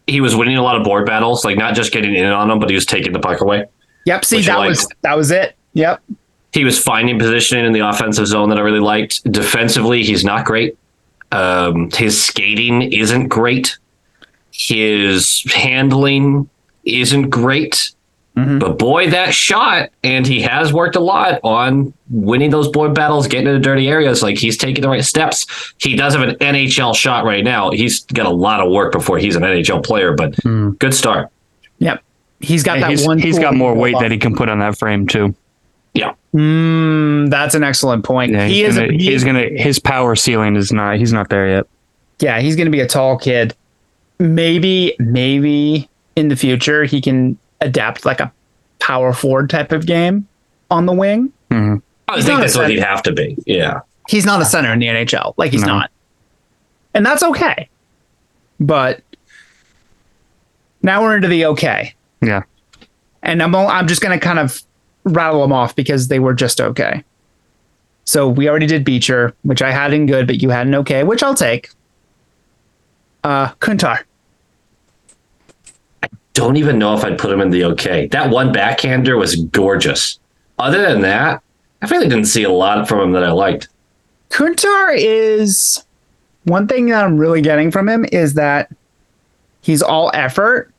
[0.07, 2.59] He was winning a lot of board battles, like not just getting in on them,
[2.59, 3.65] but he was taking the puck away.
[4.05, 4.25] Yep.
[4.25, 5.55] See, that was that was it.
[5.73, 6.03] Yep.
[6.51, 9.23] He was finding positioning in the offensive zone that I really liked.
[9.31, 10.77] Defensively, he's not great.
[11.31, 13.77] Um, his skating isn't great.
[14.51, 16.47] His handling
[16.85, 17.91] isn't great.
[18.35, 23.27] But boy, that shot, and he has worked a lot on winning those board battles,
[23.27, 24.23] getting into dirty areas.
[24.23, 25.45] Like he's taking the right steps.
[25.77, 27.69] He does have an NHL shot right now.
[27.69, 30.35] He's got a lot of work before he's an NHL player, but
[30.79, 31.29] good start.
[31.77, 32.01] Yep.
[32.39, 33.19] He's got And that he's one.
[33.19, 35.35] he's tool got more weight that he can put on that frame too.
[35.93, 36.13] Yeah.
[36.33, 38.31] Mm, that's an excellent point.
[38.31, 38.75] Yeah, he he's is.
[38.79, 41.67] gonna, he- he's gonna his power ceiling is not he's not there yet.
[42.19, 43.55] Yeah, he's going to be a tall kid.
[44.19, 48.32] Maybe, maybe in the future he can adapt like a
[48.80, 50.28] power forward type of game
[50.69, 51.32] on the wing.
[51.52, 53.38] I think that's what he'd have to be.
[53.45, 53.82] Yeah.
[54.10, 55.34] He's not a center in the NHL.
[55.38, 55.67] Like he's No.
[55.80, 55.91] not.
[56.93, 57.69] And that's okay.
[58.60, 59.02] But
[60.82, 61.93] now we're into the okay.
[62.21, 62.43] Yeah.
[63.21, 64.62] And I'm all, I'm just going to kind of
[65.06, 67.04] rattle them off because they were just okay.
[68.06, 71.04] So we already did Beecher, which I had in good, but you had in okay,
[71.04, 71.69] which I'll take.
[73.23, 73.99] Uh Kuntar.
[76.33, 78.07] Don't even know if I'd put him in the okay.
[78.07, 80.19] That one backhander was gorgeous.
[80.59, 81.41] Other than that,
[81.81, 83.69] I really didn't see a lot from him that I liked.
[84.29, 85.83] Kuntar is
[86.45, 88.71] one thing that I'm really getting from him is that
[89.61, 90.71] he's all effort.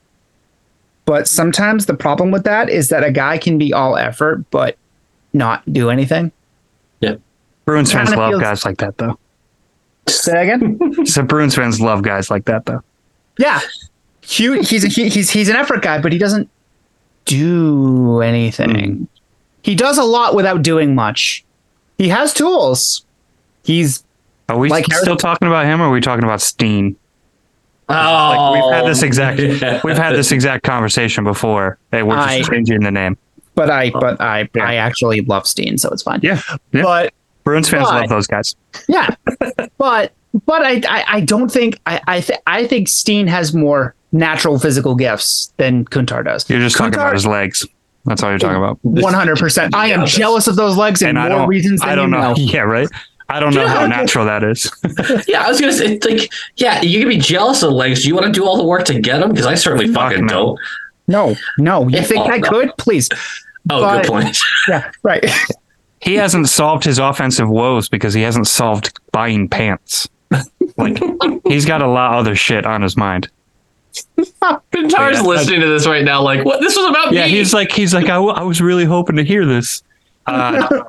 [1.04, 4.76] But sometimes the problem with that is that a guy can be all effort but
[5.32, 6.32] not do anything.
[7.00, 7.16] Yeah.
[7.64, 9.18] Bruins fans love feels- guys like that, though.
[10.08, 11.06] Say that again?
[11.06, 12.82] So Bruins fans love guys like that, though.
[13.38, 13.60] yeah.
[14.26, 16.48] He, he's a, he, he's he's an effort guy, but he doesn't
[17.24, 18.96] do anything.
[18.96, 19.04] Hmm.
[19.62, 21.44] He does a lot without doing much.
[21.98, 23.04] He has tools.
[23.62, 24.04] He's
[24.48, 26.96] Are we Like still talking about him, or are we talking about Steen?
[27.88, 29.80] Oh, Like we've had oh, this exact yeah.
[29.84, 31.78] we've had this exact conversation before.
[31.90, 33.16] Hey, we're just I- changing the name.
[33.54, 34.00] but I oh.
[34.00, 34.64] but I Yeah.
[34.64, 36.20] I actually love Steen, so it's fine.
[36.22, 36.40] Yeah,
[36.72, 36.82] yeah.
[36.82, 38.56] But Bruins fans But- love those guys.
[38.88, 39.14] Yeah,
[39.78, 40.12] but
[40.46, 44.58] but I I, I don't think I I, th- I think Steen has more natural
[44.58, 46.48] physical gifts than Kuntar does.
[46.48, 47.66] You're just talking about his legs.
[48.06, 48.78] That's all you're talking about.
[48.82, 49.74] One hundred percent.
[49.74, 52.28] I am jealous of those legs and, And more reasons than I don't you know.
[52.32, 52.34] know.
[52.38, 52.88] Yeah, right.
[53.30, 54.70] I don't know how natural that is.
[55.26, 58.02] Yeah, I was gonna say, it's like, yeah, you can be jealous of legs.
[58.02, 59.30] Do you want to do all the work to get them?
[59.30, 60.28] Because I certainly fucking no.
[60.28, 60.60] don't.
[61.08, 61.88] No, no.
[61.88, 62.48] You think Oh, I no.
[62.50, 62.76] could?
[62.76, 63.08] Please.
[63.70, 64.38] Oh, But- good point.
[64.68, 64.90] Yeah.
[65.02, 65.24] Right.
[66.00, 70.06] He hasn't solved his offensive woes because he hasn't solved buying pants.
[70.76, 70.98] Like
[71.46, 73.28] he's got a lot of other shit on his mind.
[74.18, 75.22] Pintar's Yeah.
[75.22, 76.60] listening to this right now, like, what?
[76.60, 77.30] This was about Yeah, me.
[77.30, 79.82] he's like he's like I, w- I was really hoping to hear this.
[80.26, 80.82] Uh,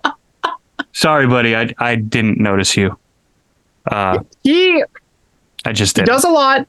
[0.93, 2.97] sorry, buddy, I I didn't notice you.
[3.91, 4.83] Uh, he
[5.65, 6.03] I just did.
[6.03, 6.67] he does a lot,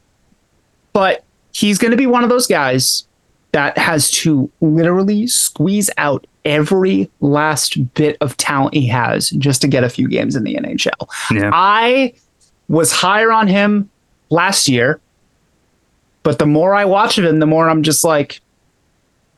[0.93, 3.07] but he's going to be one of those guys
[3.53, 9.69] that has to literally squeeze out every last bit of talent he has just to
[9.69, 11.09] get a few games in the NHL.
[11.31, 11.51] Yeah.
[11.55, 12.12] I
[12.68, 13.90] was higher on him
[14.31, 15.00] last year,
[16.22, 18.40] but the more I watch of him, the more I'm just like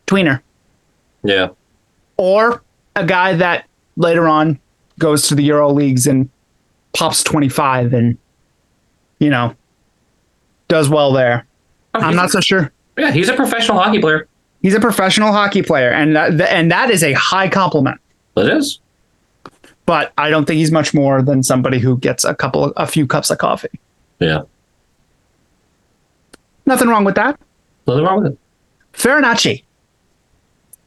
[0.07, 0.41] tweener
[1.23, 1.49] yeah.
[2.17, 2.63] or
[2.97, 4.59] a guy that later on
[4.99, 6.29] goes to the Euro leagues and
[6.95, 8.17] pops 25 and
[9.19, 9.55] you know
[10.69, 11.47] does well there.
[11.95, 12.73] Oh, I'm not so sure.
[12.97, 14.29] Yeah, he's a professional hockey player.
[14.63, 18.01] He's a professional hockey player, and that, and that is a high compliment.
[18.37, 18.81] It is.
[19.89, 23.07] But I don't think he's much more than somebody who gets a couple, a few
[23.07, 23.81] cups of coffee.
[24.19, 24.43] Yeah.
[26.67, 27.41] Nothing wrong with that.
[27.87, 28.39] Nothing wrong with it.
[28.93, 29.65] Farinacci,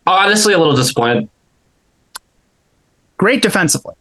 [0.05, 1.27] Honestly, a little disappointed.
[3.17, 3.95] great defensively.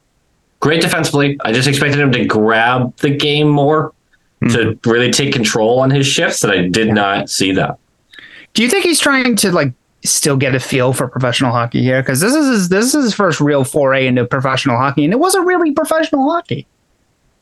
[0.61, 1.39] Great defensively.
[1.47, 3.95] I just expected him to grab the game more,
[4.51, 4.91] to hmm.
[4.91, 7.79] really take control on his shifts, and I did not see that.
[8.53, 9.73] Do you think he's trying to like
[10.05, 12.01] still get a feel for professional hockey here?
[12.03, 15.19] Because this is his, this is his first real foray into professional hockey, and it
[15.19, 16.67] wasn't really professional hockey.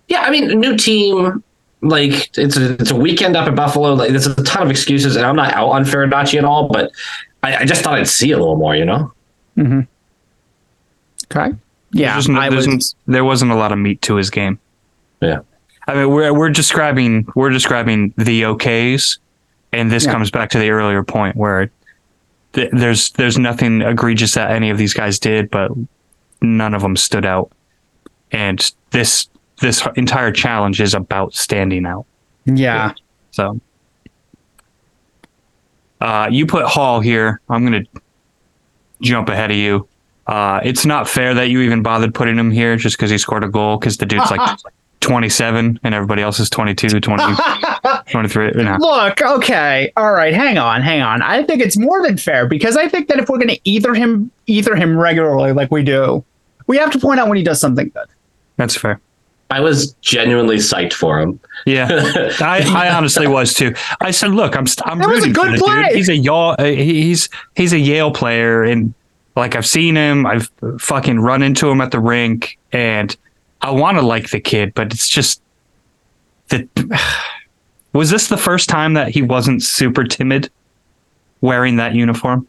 [0.08, 1.42] Yeah, I mean, new team.
[1.80, 3.94] Like it's a it's a weekend up in Buffalo.
[3.94, 6.66] Like there's a ton of excuses, and I'm not out on Farinacci at all.
[6.68, 6.90] But
[7.44, 8.74] I, I just thought I'd see a little more.
[8.74, 9.12] You know.
[9.56, 9.80] Mm-hmm.
[11.30, 11.54] Okay.
[11.92, 12.94] Yeah, There's no- I there's was.
[13.06, 14.58] n- there wasn't a lot of meat to his game.
[15.22, 15.40] Yeah.
[15.86, 19.18] I mean, we're we're describing we're describing the okays,
[19.72, 20.12] and this Yeah.
[20.12, 21.70] comes back to the earlier point where
[22.52, 25.70] th- there's there's nothing egregious that any of these guys did, but
[26.40, 27.50] none of them stood out.
[28.32, 29.28] And this
[29.60, 32.06] this entire challenge is about standing out.
[32.44, 32.92] Yeah.
[33.30, 33.60] So,
[36.00, 37.40] uh, you put Hall here.
[37.48, 37.84] I'm gonna
[39.02, 39.88] jump ahead of you.
[40.26, 43.44] Uh, it's not fair that you even bothered putting him here just because he scored
[43.44, 43.78] a goal.
[43.78, 44.58] Because the dude's like
[45.08, 47.22] 27 and everybody else is 22, 20,
[48.10, 48.46] 23.
[48.56, 48.76] You know.
[48.78, 51.22] Look, okay, all right, hang on, hang on.
[51.22, 53.94] I think it's more than fair because I think that if we're going to either
[53.94, 56.24] him, either him regularly like we do,
[56.66, 58.06] we have to point out when he does something good.
[58.56, 59.00] That's fair.
[59.50, 61.40] I was genuinely psyched for him.
[61.64, 61.88] Yeah,
[62.40, 63.74] I, I honestly was too.
[64.02, 65.82] I said, "Look, I'm st- I'm That was a rooting for good the play.
[65.88, 65.96] dude.
[65.96, 66.54] He's a y'all.
[66.58, 68.92] Uh, he's he's a Yale player, and
[69.36, 70.26] like I've seen him.
[70.26, 73.16] I've fucking run into him at the rink, and
[73.60, 75.42] I want to like the kid, but it's just
[76.48, 76.66] that.
[77.94, 80.50] Was this the first time that he wasn't super timid
[81.40, 82.46] wearing that uniform?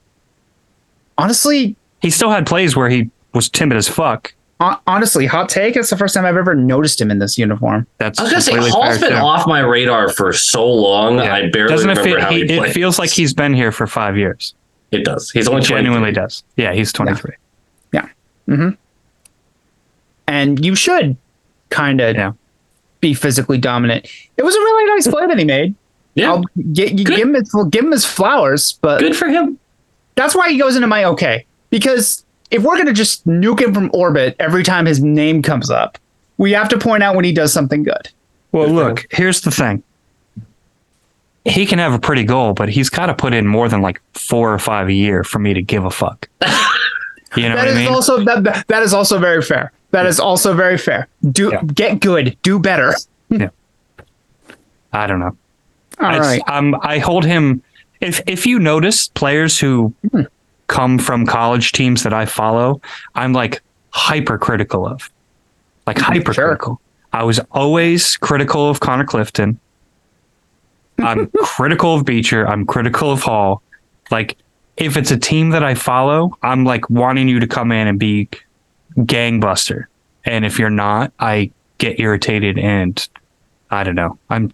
[1.17, 4.33] Honestly, He still had plays where he was timid as fuck.
[4.59, 5.77] honestly, hot take.
[5.77, 7.87] It's the first time I've ever noticed him in this uniform.
[7.99, 9.15] That's I was gonna say completely Hall's been too.
[9.15, 11.17] off my radar for so long.
[11.17, 11.33] Yeah.
[11.33, 12.19] I barely Doesn't it feel?
[12.19, 12.69] how he, He, played.
[12.69, 14.53] it feels like he's been here for five years.
[14.91, 15.31] it does.
[15.31, 16.43] He's only It genuinely does.
[16.57, 17.35] Yeah, he's twenty three.
[17.93, 18.69] Mm-hmm.
[20.29, 21.17] And you should
[21.69, 22.31] kind of Yeah.
[23.01, 24.07] be physically dominant.
[24.37, 25.75] It was a really nice play that he made.
[26.15, 29.57] Yeah, I'll get you give him his, give him his flowers, but good for him.
[30.15, 33.89] that's why he goes into my okay because if we're gonna just nuke him from
[33.93, 35.97] orbit every time his name comes up,
[36.37, 38.09] we have to point out when he does something good.
[38.51, 39.83] Well, look, here's the thing.
[41.45, 44.01] He can have a pretty goal, but he's got to put in more than like
[44.13, 46.27] four or five a year for me to give a fuck.
[47.35, 47.93] You know That what is I mean?
[47.93, 49.71] also that, that- that is also very fair.
[49.91, 51.07] That is also very fair.
[51.31, 51.61] Do Yeah.
[51.63, 52.93] get good, do better.
[54.93, 55.35] I don't know.
[55.99, 56.41] All right.
[56.47, 57.61] um, I hold him.
[58.01, 60.21] If if you notice players who Hmm.
[60.67, 62.81] come from college teams that I follow,
[63.15, 63.61] I'm like
[63.91, 65.09] hypercritical of,
[65.85, 66.79] like hypercritical.
[67.11, 69.59] I was always critical of Connor Clifton.
[70.99, 72.47] I'm critical of Beecher.
[72.47, 73.61] I'm critical of Hall.
[74.11, 74.37] Like,
[74.79, 77.99] if it's a team that I follow, I'm like wanting you to come in and
[77.99, 78.29] be
[78.97, 79.85] gangbuster.
[80.25, 83.07] And if you're not, I get irritated and
[83.71, 84.17] I don't know.
[84.29, 84.51] I'm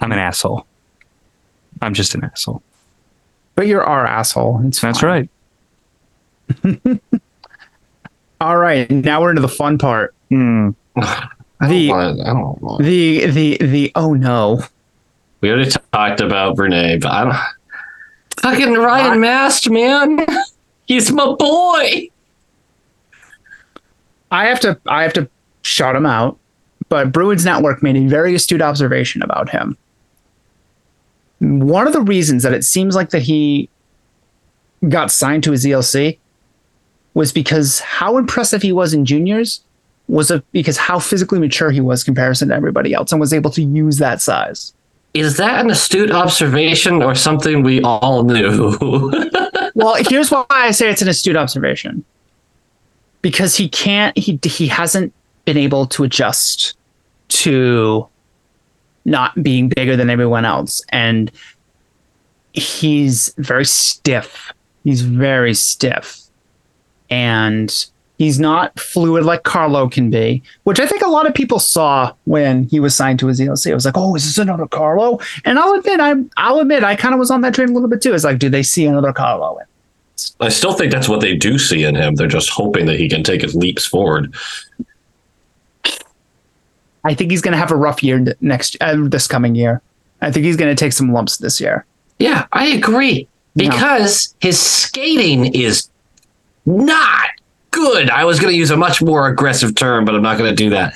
[0.00, 0.66] I'm an asshole.
[1.82, 2.62] I'm just an asshole.
[3.54, 4.60] But you're our asshole.
[4.66, 5.28] It's That's fine.
[6.64, 7.00] right.
[8.40, 8.90] All right.
[8.90, 10.14] Now we're into the fun part.
[10.30, 10.70] Hmm.
[10.96, 11.28] I
[11.60, 12.20] don't The- want.
[12.20, 12.82] I don't want.
[12.84, 14.62] The the the oh no.
[15.40, 17.36] We already talked about Brunet, but I don't.
[18.38, 20.24] Fucking Ryan Mast, man.
[20.86, 22.08] He's my boy.
[24.30, 25.28] I have to I have to
[25.62, 26.38] shout him out.
[26.88, 29.76] But Bruins Network made a very astute observation about him.
[31.38, 33.68] One of the reasons that it seems like that he
[34.88, 36.18] got signed to his ELC
[37.14, 39.62] was because how impressive he was in juniors
[40.08, 43.32] was a, because how physically mature he was in comparison to everybody else and was
[43.32, 44.74] able to use that size.
[45.12, 48.78] Is that an astute observation or something we all knew?
[49.74, 52.04] well, here's why I say it's an astute observation.
[53.22, 55.12] Because he can't he he hasn't
[55.44, 56.76] been able to adjust
[57.28, 58.06] to
[59.04, 61.30] not being bigger than everyone else and
[62.52, 64.52] he's very stiff.
[64.84, 66.20] He's very stiff.
[67.10, 67.86] And
[68.20, 72.12] he's not fluid like Carlo can be, which I think a lot of people saw
[72.26, 73.70] when he was signed to a ELC.
[73.70, 75.18] I was like, oh, is this another Carlo?
[75.46, 77.88] And I'll admit, I'm I'll admit I kind of was on that train a little
[77.88, 78.12] bit too.
[78.12, 79.58] It's like, do they see another Carlo?
[79.58, 79.64] in
[80.38, 82.14] I still think that's what they do see in him.
[82.14, 84.34] They're just hoping that he can take his leaps forward.
[87.02, 89.80] I think he's going to have a rough year next uh, this coming year.
[90.20, 91.86] I think he's going to take some lumps this year.
[92.18, 93.26] Yeah, I agree.
[93.54, 93.70] Yeah.
[93.70, 95.88] Because his skating is
[96.66, 97.30] not
[97.70, 98.10] good.
[98.10, 100.56] I was going to use a much more aggressive term, but I'm not going to
[100.56, 100.94] do that.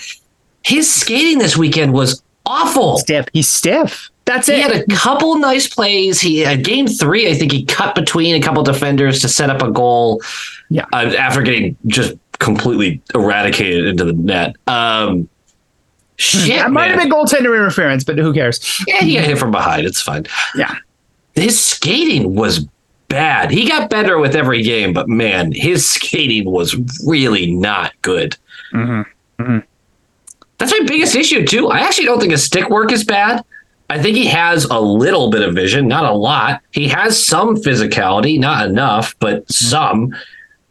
[0.62, 2.98] His skating this weekend was awful.
[2.98, 3.26] Stiff.
[3.32, 4.10] He's stiff.
[4.24, 4.56] That's He it.
[4.56, 6.20] He had a couple nice plays.
[6.20, 7.30] He had game three.
[7.30, 10.22] I think he cut between a couple defenders to set up a goal.
[10.70, 10.86] Yeah.
[10.92, 14.56] uh, after getting just completely eradicated into the net.
[14.66, 15.28] Um,
[16.16, 18.82] shit, that might have been goaltender interference, but who cares?
[18.86, 19.86] Yeah, he got hit from behind.
[19.86, 20.26] It's fine.
[20.54, 20.74] Yeah.
[21.34, 22.66] His skating was
[23.08, 23.50] bad.
[23.50, 28.36] He got better with every game, but man, his skating was really not good.
[28.72, 29.58] Mm-hmm.
[30.58, 31.68] That's my biggest issue too.
[31.68, 33.44] I actually don't think his stick work is bad.
[33.90, 36.62] I think he has a little bit of vision, not a lot.
[36.72, 40.14] He has some physicality, not enough, but some.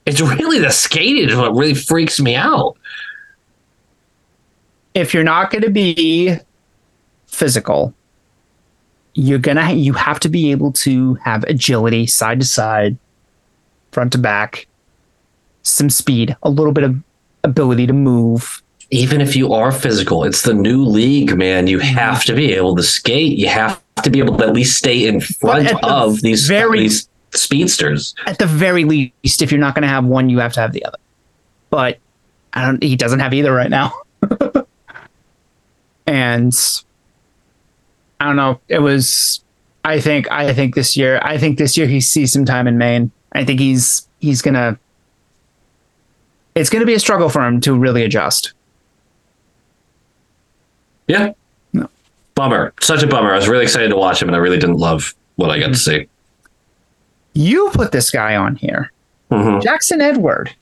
[0.06, 2.76] It's really the skating is what really freaks me out.
[4.96, 6.36] If you're not going to be
[7.28, 7.94] physical,
[9.16, 12.98] you're gonna you have to be able to have agility, side to side,
[13.92, 14.68] front to back,
[15.64, 16.96] some speed, a little bit of
[17.44, 18.62] ability to move.
[18.92, 21.68] even if you are physical, it's the new league, man.
[21.68, 23.38] You have to be able to skate.
[23.38, 26.82] You have to be able to at least stay in front the of these very-
[26.82, 28.14] these speedsters.
[28.28, 30.72] At the very least, if you're not going to have one, you have to have
[30.74, 30.98] the other.
[31.72, 31.98] But
[32.54, 32.82] I don't.
[32.84, 33.94] He doesn't have either right now.
[36.08, 36.54] and
[38.24, 38.62] I don't know.
[38.70, 39.44] It was.
[39.84, 40.32] I think.
[40.32, 41.20] I think this year.
[41.24, 43.12] I think this year he sees some time in Maine.
[43.34, 44.80] I think he's he's gonna.
[46.56, 48.54] It's gonna be a struggle for him to really adjust.
[51.10, 51.34] Yeah.
[51.74, 51.90] No.
[52.34, 52.74] Bummer.
[52.80, 53.34] Such a bummer.
[53.34, 55.68] I was really excited to watch him, and I really didn't love what I got
[55.68, 56.08] to see.
[57.34, 58.92] You put this guy on here,
[59.32, 59.62] Mhm.
[59.62, 60.56] Jackson Edward.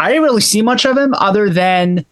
[0.00, 2.04] I didn't really see much of him other than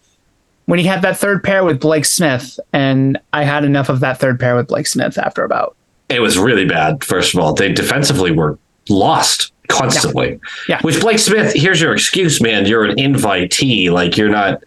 [0.67, 4.19] when he had that third pair with Blake Smith, and I had enough of that
[4.19, 5.77] third pair with Blake Smith after about.
[6.09, 7.03] It was really bad.
[7.05, 8.59] First of all, they defensively were
[8.89, 10.41] lost constantly.
[10.69, 10.81] Yeah.
[10.83, 12.67] Which Blake Smith, here's your excuse, man.
[12.67, 13.91] You're an invitee.
[13.91, 14.63] Like you're not,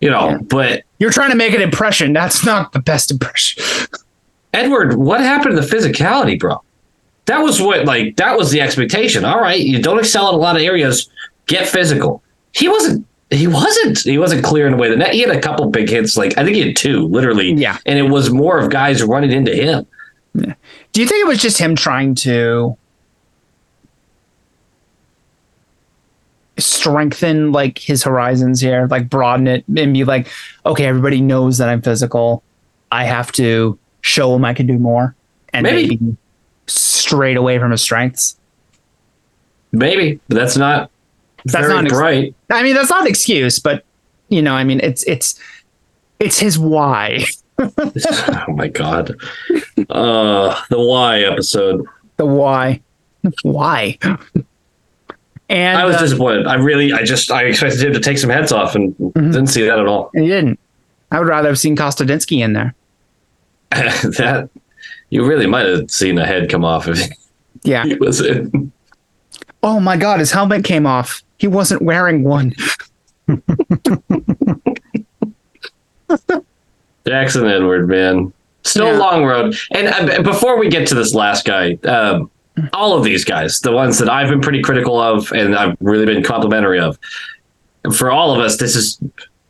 [0.00, 0.38] you know.
[0.42, 2.12] But You're trying to make an impression.
[2.12, 3.62] That's not the best impression.
[4.52, 6.62] Edward, what happened to the physicality, bro?
[7.26, 9.24] That was what like that was the expectation.
[9.24, 11.10] All right, you don't excel in a lot of areas,
[11.46, 12.22] get physical.
[12.52, 13.06] He wasn't.
[13.30, 13.98] He wasn't.
[14.00, 15.12] He wasn't clearing away the net.
[15.12, 16.16] He had a couple big hits.
[16.16, 17.52] Like I think he had two, literally.
[17.52, 17.76] Yeah.
[17.84, 19.86] And it was more of guys running into him.
[20.34, 22.76] Do you think it was just him trying to
[26.58, 30.28] strengthen like his horizons here, like broaden it and be like,
[30.66, 32.42] okay, everybody knows that I'm physical.
[32.90, 35.14] I have to show them I can do more
[35.52, 35.96] and Maybe.
[35.96, 36.16] maybe,
[36.66, 38.36] straight away from his strengths.
[39.72, 40.90] Maybe, but that's not
[41.52, 42.34] That's very not an ex- bright.
[42.50, 43.84] I mean, that's not an excuse, but
[44.28, 45.38] you know, I mean, it's it's
[46.20, 47.24] it's his why.
[47.58, 49.16] oh my god.
[49.90, 51.84] Uh the why episode.
[52.16, 52.80] The why,
[53.42, 53.98] why.
[55.50, 56.46] And I was uh, disappointed.
[56.46, 59.30] I really I just I expected him to take some heads off and Mm-hmm.
[59.30, 60.10] didn't see that at all.
[60.14, 60.58] he didn't.
[61.10, 62.74] I would rather have seen Kostadinsky in there.
[63.70, 64.50] that
[65.10, 66.98] you really might have seen a head come off if
[67.62, 67.84] Yeah.
[67.86, 68.70] he was in.
[69.62, 71.22] Oh my god, his helmet came off.
[71.38, 72.52] He wasn't wearing one.
[77.06, 78.32] Jackson Edward, man.
[78.64, 78.98] Still a Yeah.
[78.98, 79.56] long road.
[79.72, 82.30] And uh, before we get to this last guy, um,
[82.72, 86.04] all of these guys, the ones that I've been pretty critical of and I've really
[86.06, 86.98] been complimentary of,
[87.96, 88.98] for all of us, this is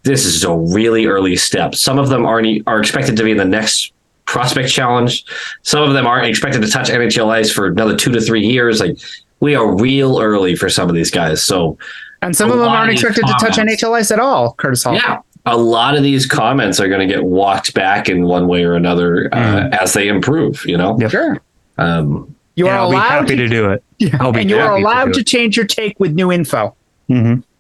[0.05, 1.75] this is a really early step.
[1.75, 3.93] Some of them aren't e- are expected to be in the next
[4.27, 5.25] prospect challenge.
[5.63, 8.79] Some of them aren't expected to touch NHL ice for another two to three years.
[8.81, 8.97] Like
[9.41, 11.43] we are real early for some of these guys.
[11.43, 11.79] So
[12.23, 13.83] And some of them aren't these expected to touch comments.
[13.83, 14.95] NHL ice at all, Curtis Hall.
[14.95, 18.65] yeah, a lot of these comments are going to get walked back in one way
[18.65, 20.65] or another uh, as they improve.
[20.67, 21.11] You know, Yep.
[21.11, 21.41] Sure.
[21.79, 23.85] um, you are I'll be allowed happy to, to do it.
[24.21, 26.75] I'll be and you are happy to allowed to change your take with new info.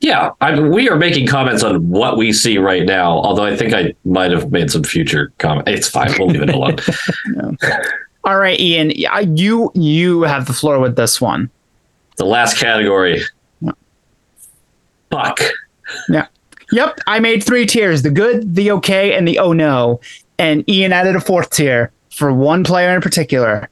[0.00, 0.30] yeah.
[0.40, 3.12] I mean, we are making comments on what we see right now.
[3.12, 5.68] Although I think I might have made some future comment.
[5.68, 6.12] It's fine.
[6.18, 6.76] We'll leave it alone.
[8.24, 8.90] All right, Ian,
[9.36, 11.48] you you have the floor with this one.
[12.18, 13.22] The last category.
[15.10, 15.40] Fuck.
[16.08, 16.26] Yeah.
[16.70, 20.00] Yep, I made three tiers: the good, the okay, and the oh no.
[20.38, 23.70] And Ian added a fourth tier for one player in particular.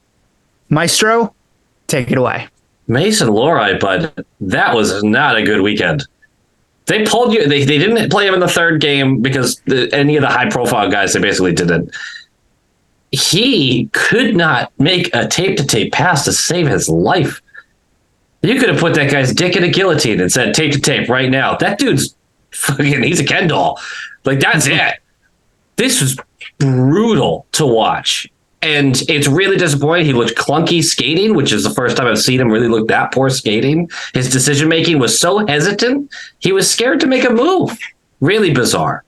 [0.69, 1.33] Maestro,
[1.87, 2.47] take it away.
[2.87, 6.07] Mason Lohrei, but that was not a good weekend.
[6.85, 7.47] They pulled you.
[7.47, 10.49] They, they didn't play him in the third game because the, any of the high
[10.49, 11.93] profile guys they basically didn't.
[13.11, 17.41] He could not make a tape to tape pass to save his life.
[18.41, 21.09] You could have put that guy's dick in a guillotine and said tape to tape
[21.09, 21.57] right now.
[21.57, 22.15] That dude's
[22.51, 23.03] fucking.
[23.03, 23.79] He's a Ken doll.
[24.25, 24.89] Like that's mm-hmm.
[24.89, 24.99] it.
[25.75, 26.17] This was
[26.59, 28.27] brutal to watch.
[28.61, 30.07] And it's really disappointing.
[30.07, 33.13] He looked clunky skating, which is the first time I've seen him really look that
[33.13, 33.89] poor skating.
[34.13, 36.11] His decision making was so hesitant.
[36.39, 37.77] He was scared to make a move.
[38.19, 39.03] Really bizarre.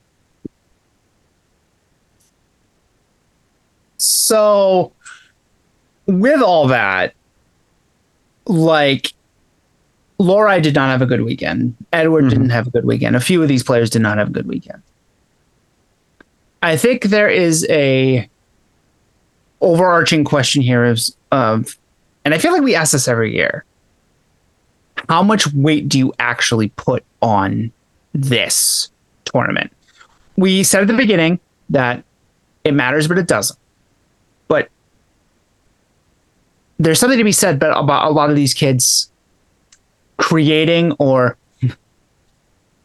[3.96, 4.92] So,
[6.06, 7.14] with all that,
[8.46, 9.12] like,
[10.20, 11.74] Lohrei did not have a good weekend.
[11.94, 12.28] Edward mm-hmm.
[12.28, 13.16] didn't have a good weekend.
[13.16, 14.82] A few of these players did not have a good weekend.
[16.62, 18.28] I think there is a
[19.62, 21.78] overarching question here is of,
[22.24, 23.64] and I feel like we ask this every year.
[25.08, 27.72] How much weight do you actually put on
[28.12, 28.90] this
[29.24, 29.72] tournament?
[30.36, 31.40] We said at the beginning
[31.70, 32.04] that
[32.64, 33.58] it matters, but it doesn't.
[34.48, 34.68] But
[36.78, 39.09] there's something to be said but about a lot of these kids
[40.20, 41.36] creating or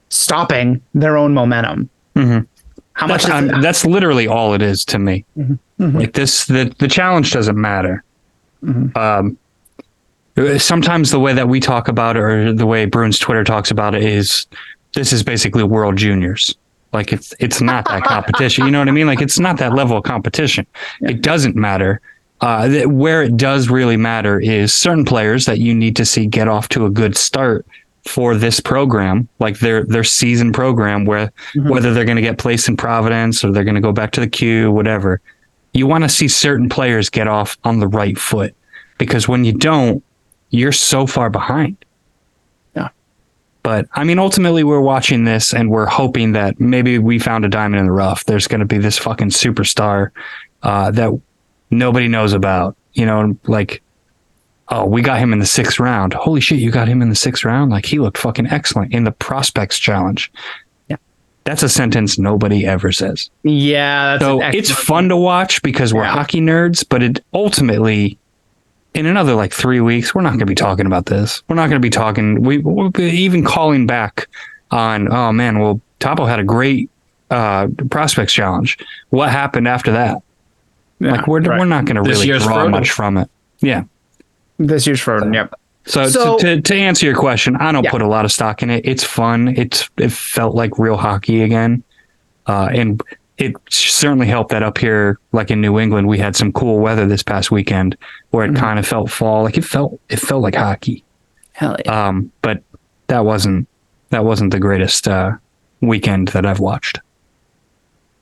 [0.09, 1.89] stopping their own momentum.
[2.93, 5.25] How much That's, is um, that's literally all it is to me.
[5.77, 8.03] Like this, the the challenge doesn't matter.
[8.95, 9.37] Um,
[10.57, 13.95] sometimes the way that we talk about it, or the way Bruins Twitter talks about
[13.95, 14.47] it, is
[14.93, 16.55] this is basically World Juniors.
[16.93, 18.65] Like it's it's not that competition.
[18.65, 19.07] You know what I mean?
[19.07, 20.65] Like it's not that level of competition.
[21.01, 21.99] It doesn't matter.
[22.41, 26.27] Uh, th- where it does really matter is certain players that you need to see
[26.27, 27.65] get off to a good start
[28.07, 32.67] for this program, like their their season program, where whether they're going to get placed
[32.67, 35.21] in Providence or they're going to go back to the queue, whatever.
[35.73, 38.55] You want to see certain players get off on the right foot
[38.97, 40.03] because when you don't,
[40.49, 41.83] you're so far behind.
[42.75, 42.89] Yeah.
[43.63, 47.49] But I mean, ultimately, we're watching this and we're hoping that maybe we found a
[47.49, 48.25] diamond in the rough.
[48.25, 50.11] There's going to be this fucking superstar
[50.63, 51.11] uh, that
[51.71, 52.75] nobody knows about.
[52.93, 53.81] You know, like,
[54.69, 56.13] oh, we got him in the sixth round.
[56.13, 57.71] Holy shit, you got him in the sixth round?
[57.71, 60.31] Like, he looked fucking excellent in the prospects challenge.
[60.87, 60.95] Yeah.
[61.43, 63.29] That's a sentence nobody ever says.
[63.43, 66.11] yeah, that's So it's fun to watch because we're Yeah.
[66.13, 68.17] hockey nerds, but it ultimately
[68.93, 71.43] in another like three weeks, we're not going to be talking about this.
[71.49, 72.41] We're not going to be talking.
[72.41, 74.27] We we'll be even calling back
[74.71, 75.11] on.
[75.11, 76.89] Oh man, well, Topo had a great
[77.29, 78.77] uh, prospects challenge.
[79.09, 80.21] What happened after that?
[80.99, 81.59] Like we're right.
[81.59, 82.71] we're not going to really draw Froden.
[82.71, 83.29] much from it.
[83.59, 83.83] Yeah.
[84.57, 85.33] This year's Froden.
[85.33, 85.53] Yep.
[85.85, 87.91] So, So- to, to to answer your question, I don't Yeah.
[87.91, 88.85] put a lot of stock in it.
[88.85, 89.49] It's fun.
[89.49, 91.83] It's it felt like real hockey again,
[92.47, 93.01] uh, and
[93.37, 97.05] it certainly helped that up here, like in New England, we had some cool weather
[97.05, 97.97] this past weekend
[98.31, 98.57] where it Mm-hmm.
[98.63, 99.43] kind of felt fall.
[99.43, 101.03] Like it felt it felt like hockey.
[101.51, 102.07] Hell yeah.
[102.07, 102.63] Um, but
[103.07, 103.67] that wasn't
[104.11, 105.33] that wasn't the greatest uh,
[105.81, 106.99] weekend that I've watched.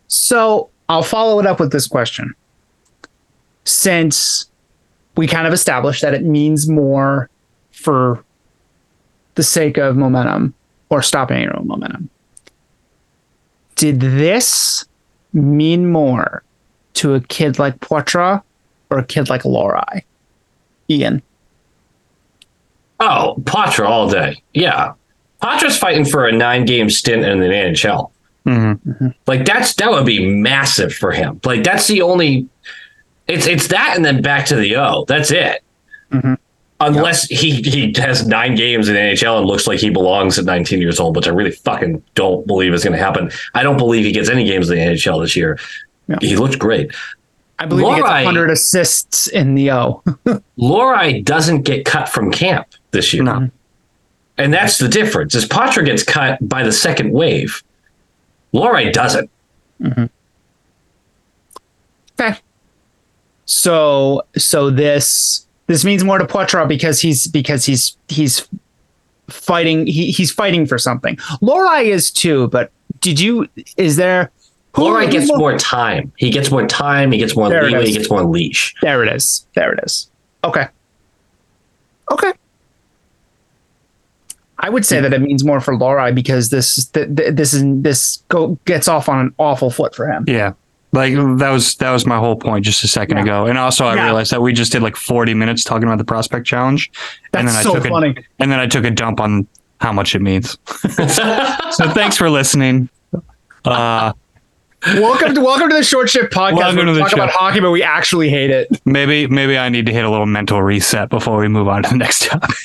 [0.07, 2.33] So I'll follow it up with this question.
[3.65, 4.49] Since
[5.15, 7.29] we kind of established that it means more
[7.71, 8.23] for
[9.35, 10.53] the sake of momentum
[10.89, 12.09] or stopping your own momentum,
[13.75, 14.85] did this
[15.33, 16.43] mean more
[16.93, 18.41] to a kid like Poitras
[18.89, 20.03] or a kid like Lohrei?
[20.89, 21.21] Ian.
[22.99, 24.41] Oh, Poitras all day.
[24.53, 24.93] Yeah.
[25.41, 28.11] Poitras's fighting for a nine game stint in the NHL.
[28.45, 29.07] Mm-hmm.
[29.25, 31.39] Like that's that would be massive for him.
[31.43, 32.47] Like that's the only
[33.27, 35.05] it's it's that and then back to the O.
[35.07, 35.63] That's it.
[36.11, 36.33] Mm-hmm.
[36.79, 40.43] Unless he, he has nine games in the NHL and looks like he belongs at
[40.43, 43.31] 19 years old, which I really fucking don't believe is going to happen.
[43.53, 45.57] I don't believe he gets any games in the NHL this year.
[46.09, 46.17] Yeah.
[46.19, 46.93] He looked great.
[47.59, 50.03] I believe he gets 100 assists in the O.
[50.57, 53.23] Lohrei doesn't get cut from camp this year.
[53.23, 53.49] No.
[54.37, 55.35] And that's the difference.
[55.35, 57.63] Is Poitras gets cut by the second wave.
[58.53, 59.29] Lohrei doesn't.
[59.81, 60.05] Mm-hmm.
[62.19, 62.39] Okay.
[63.45, 68.47] So so this this means more to Poitras because he's because he's he's
[69.29, 71.15] fighting he, he's fighting for something.
[71.41, 74.31] Lohrei is too, but did you is there
[74.75, 76.11] who- Lohrei gets more time.
[76.17, 77.11] He gets more time.
[77.11, 77.85] He gets more There leeway.
[77.87, 78.73] He gets more leash.
[78.81, 79.45] There it is.
[79.55, 80.09] There it is.
[80.43, 80.67] Okay.
[82.11, 82.31] Okay.
[84.59, 87.63] I would say that it means more for Lorai because this th- th- this is
[87.81, 90.23] this go gets off on an awful foot for him.
[90.27, 90.53] Yeah.
[90.93, 93.23] Like that was that was my whole point just a second Yeah.
[93.23, 93.45] ago.
[93.47, 94.05] And also I Yeah.
[94.05, 96.91] realized that we just did like 40 minutes talking about the prospect challenge.
[97.33, 98.09] and That's then I so took funny.
[98.09, 99.47] A, and then I took a dump on
[99.81, 100.57] how much it means.
[100.67, 102.89] so thanks for listening.
[103.65, 104.13] Uh
[104.97, 106.57] welcome to welcome to the short shift podcast.
[106.57, 108.67] Welcome we the talk about hockey, but we actually hate it.
[108.85, 111.89] maybe maybe I need to hit a little mental reset before we move on to
[111.89, 112.55] the next topic.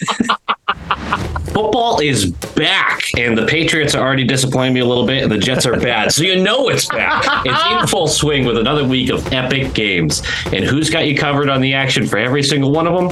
[1.59, 5.39] Football is back, and the Patriots are already disappointing me a little bit, and the
[5.39, 6.13] Jets are bad.
[6.13, 7.25] So you know it's back.
[7.45, 10.23] It's in full swing with another week of epic games.
[10.53, 13.09] And who's got you covered on the action for every single one of them?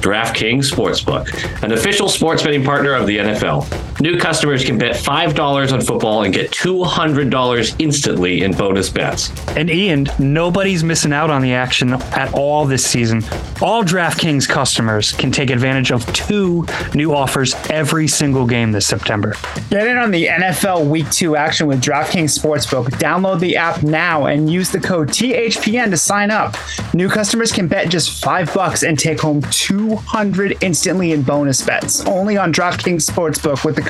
[0.00, 3.89] DraftKings Sportsbook, an official sports betting partner of the NFL.
[4.00, 9.30] New customers can bet $5 on football and get $200 instantly in bonus bets.
[9.48, 13.22] And Ian, nobody's missing out on the action at all this season.
[13.60, 19.34] All DraftKings customers can take advantage of two new offers every single game this September.
[19.68, 22.86] Get in on the NFL Week 2 action with DraftKings Sportsbook.
[22.92, 26.56] Download the app now and use the code THPN to sign up.
[26.94, 32.00] New customers can bet just 5 bucks and take home 200 instantly in bonus bets.
[32.06, 33.89] Only on DraftKings Sportsbook with the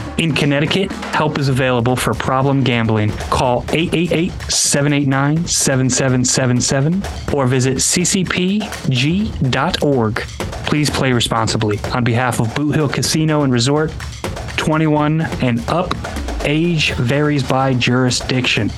[0.21, 3.09] In Connecticut, help is available for problem gambling.
[3.31, 8.69] Call 888 789 7777 or visit ccpg.org.
[10.67, 11.79] Please play responsibly.
[11.95, 13.91] On behalf of Boot Hill Casino and Resort,
[14.57, 15.91] 21 and up.
[16.45, 18.69] Age varies by jurisdiction.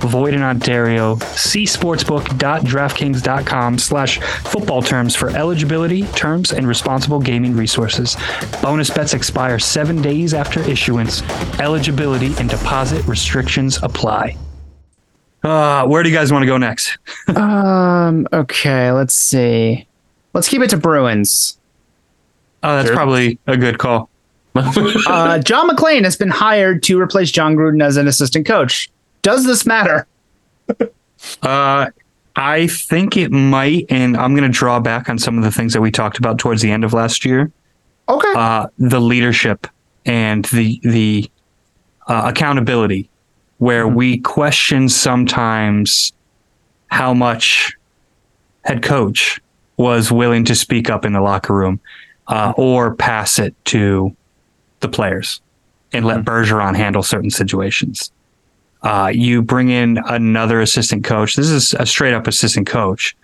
[0.00, 1.16] Void in Ontario.
[1.36, 8.16] See sportsbook.draftkings.com slash football terms for eligibility, terms, and responsible gaming resources.
[8.62, 11.22] Bonus bets expire seven days after issuance.
[11.60, 14.36] Eligibility and deposit restrictions apply.
[15.42, 16.96] Uh, where do you guys want to go next?
[17.36, 19.86] Um, okay, let's see.
[20.34, 21.58] Let's keep it to Bruins.
[22.62, 24.10] Oh, that's probably a good call.
[24.56, 28.88] Uh, John McClain has been hired to replace John Gruden as an assistant coach.
[29.24, 30.06] Does this matter?
[31.42, 31.86] Uh,
[32.36, 35.72] I think it might, and I'm going to draw back on some of the things
[35.72, 37.50] that we talked about towards the end of last year.
[38.10, 38.32] Okay.
[38.36, 39.66] Uh, the leadership
[40.04, 41.30] and the the
[42.08, 43.08] uh, accountability,
[43.56, 46.12] where we question sometimes
[46.88, 47.72] how much
[48.64, 49.40] head coach
[49.78, 51.80] was willing to speak up in the locker room,
[52.26, 54.14] uh, or pass it to
[54.80, 55.40] the players
[55.94, 58.10] and let Bergeron handle certain situations.
[58.84, 61.36] Uh, you bring in another assistant coach.
[61.36, 63.16] This is a straight up assistant coach.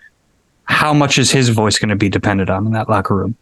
[0.65, 3.35] how much is his voice going to be dependent on in that locker room?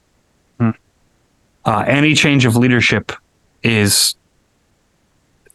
[1.65, 3.11] Uh, any change of leadership
[3.63, 4.15] is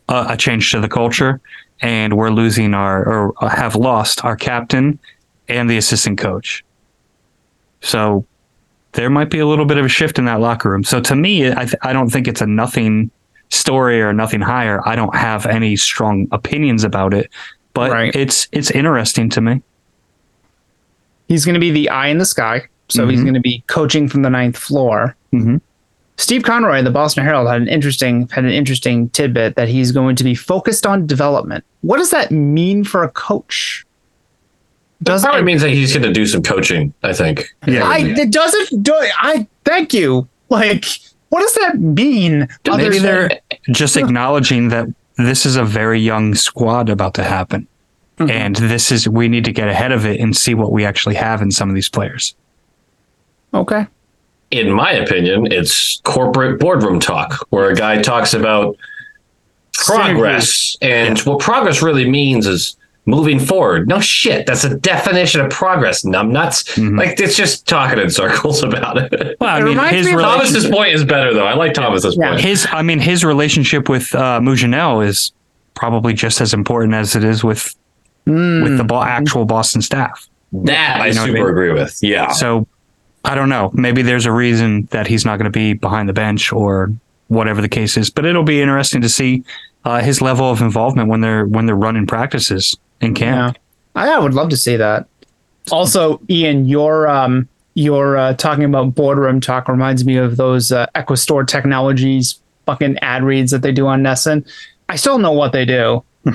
[0.09, 1.41] a, a change to the culture,
[1.81, 4.99] and we're losing our or have lost our captain
[5.49, 6.65] and the assistant coach.
[7.81, 8.25] So
[8.93, 10.85] there might be a little bit of a shift in that locker room.
[10.85, 13.11] So to me, I, th- I don't think it's a nothing
[13.55, 14.87] story or nothing higher.
[14.87, 17.31] I don't have any strong opinions about it,
[17.73, 18.15] but Right.
[18.15, 19.63] it's it's interesting to me.
[21.29, 22.67] He's going to be the eye in the sky.
[22.89, 23.25] So he's Mhm.
[23.25, 25.17] going to be coaching from the ninth floor.
[25.33, 25.61] Mhm.
[26.19, 30.17] Steve Conroy, the Boston Herald, had an interesting had an interesting tidbit that he's going
[30.17, 31.65] to be focused on development.
[31.81, 33.85] What does that mean for a coach?
[35.03, 36.93] Does probably means that he's going to do some coaching.
[37.03, 37.49] I think.
[37.67, 38.95] I, it doesn't do.
[39.19, 40.29] I thank you.
[40.51, 40.85] Like,
[41.35, 42.47] what does that mean?
[42.65, 47.25] Maybe Other they're than- just acknowledging that this is a very young squad about to
[47.25, 47.67] happen.
[48.19, 48.31] Mm-hmm.
[48.31, 51.17] And this is we need to get ahead of it and see what we actually
[51.17, 52.37] have in some of these players.
[53.53, 53.89] okay.
[54.53, 58.77] in my opinion, it's corporate boardroom talk where a guy talks about
[59.73, 60.77] progress.
[60.81, 62.77] And what progress really means is
[63.07, 63.89] moving forward.
[63.89, 64.47] No shit.
[64.47, 66.97] That's a definition of progress, numbnuts.
[66.97, 69.37] Like, it's just talking in circles about it.
[69.41, 71.47] Well, I mean, his Thomas's relationship, point is better, though.
[71.47, 72.41] I like Thomas's point.
[72.41, 75.33] his I mean his relationship with uh, Mougenel is
[75.75, 77.75] probably just as important as it is with
[78.27, 80.27] with the bo- actual Boston staff.
[80.53, 81.51] That I You know what I super mean?
[81.51, 81.99] agree with.
[82.01, 82.31] Yeah.
[82.33, 82.67] So
[83.25, 83.71] I don't know.
[83.75, 86.91] Maybe there's a reason that he's not going to be behind the bench or
[87.29, 88.09] whatever the case is.
[88.09, 89.43] But it'll be interesting to see
[89.85, 93.59] uh, his level of involvement when they're when they're running practices in camp.
[93.95, 95.07] I, I would love to see that.
[95.71, 100.87] Also, Ian, your um, your uh, talking about boardroom talk reminds me of those uh,
[100.95, 104.47] Equistore Technologies fucking ad reads that they do on NESN.
[104.89, 106.03] I still don't know what they do.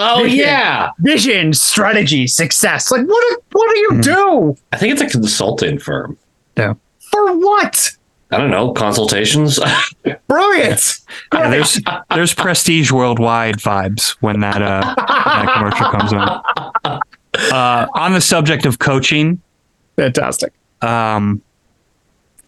[0.00, 0.38] Oh, Vision.
[0.38, 0.90] yeah.
[1.00, 2.88] vision, strategy, success.
[2.92, 3.20] Like, what?
[3.30, 4.00] Do, what do you Hmm.
[4.00, 6.16] do I think it's a consulting firm.
[6.56, 6.74] Yeah.
[7.10, 7.90] for what?
[8.30, 8.72] I don't know.
[8.72, 9.58] Consultations.
[10.28, 10.98] Brilliant.
[11.32, 11.80] Yeah, there's
[12.14, 17.00] there's prestige worldwide vibes when that uh that commercial comes on.
[17.52, 19.40] Uh, on the subject of coaching,
[19.96, 20.52] Fantastic.
[20.82, 21.42] um,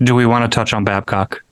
[0.03, 1.43] do we want to touch on Babcock?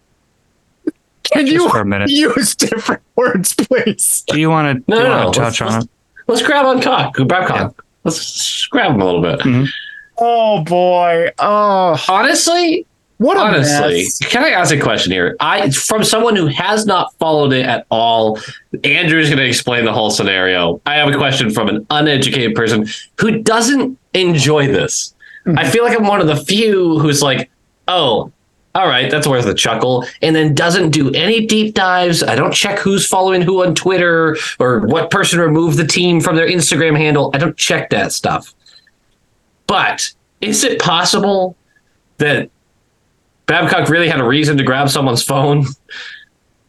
[1.33, 2.09] Can Just you for a minute.
[2.11, 4.24] use different words, please?
[4.29, 5.33] Do you want to No, do you no, no.
[5.33, 5.89] touch Let's- on it?
[6.26, 7.14] Let's grab on cock.
[7.14, 7.85] Grab cock.
[8.05, 9.68] Let's grab him a little bit.
[10.18, 11.31] Oh boy.
[11.39, 12.87] Oh, Honestly,
[13.19, 14.19] what honestly, mess.
[14.19, 15.37] can I ask a question here?
[15.41, 18.39] I, from someone who has not followed it at all,
[18.85, 20.81] Andrew's going to explain the whole scenario.
[20.87, 22.87] I have a question from an uneducated person
[23.19, 25.14] who doesn't enjoy this.
[25.45, 25.59] Hmm.
[25.59, 27.51] I feel like I'm one of the few who's like,
[27.89, 28.33] oh,
[28.77, 32.23] all right, that's worth a chuckle, and then doesn't do any deep dives.
[32.23, 36.37] I don't check who's following who on Twitter or what person removed the team from
[36.37, 37.33] their Instagram handle.
[37.35, 38.55] I don't check that stuff.
[39.66, 41.57] But is it possible
[42.19, 42.51] that
[43.49, 45.64] Babcock really had a reason to grab someone's phone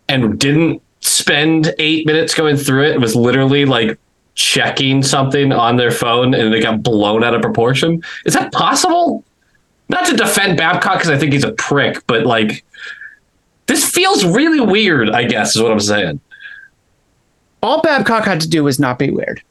[0.07, 2.91] and didn't spend eight minutes going through it.
[2.91, 3.99] It was literally like
[4.33, 8.01] checking something on their phone and they got blown out of proportion.
[8.25, 9.25] Is that possible?
[9.89, 12.63] Not to defend Babcock because I think he's a prick, but like
[13.67, 16.21] this feels really weird, I guess, is what I'm saying.
[17.61, 19.43] All Babcock had to do was not be weird.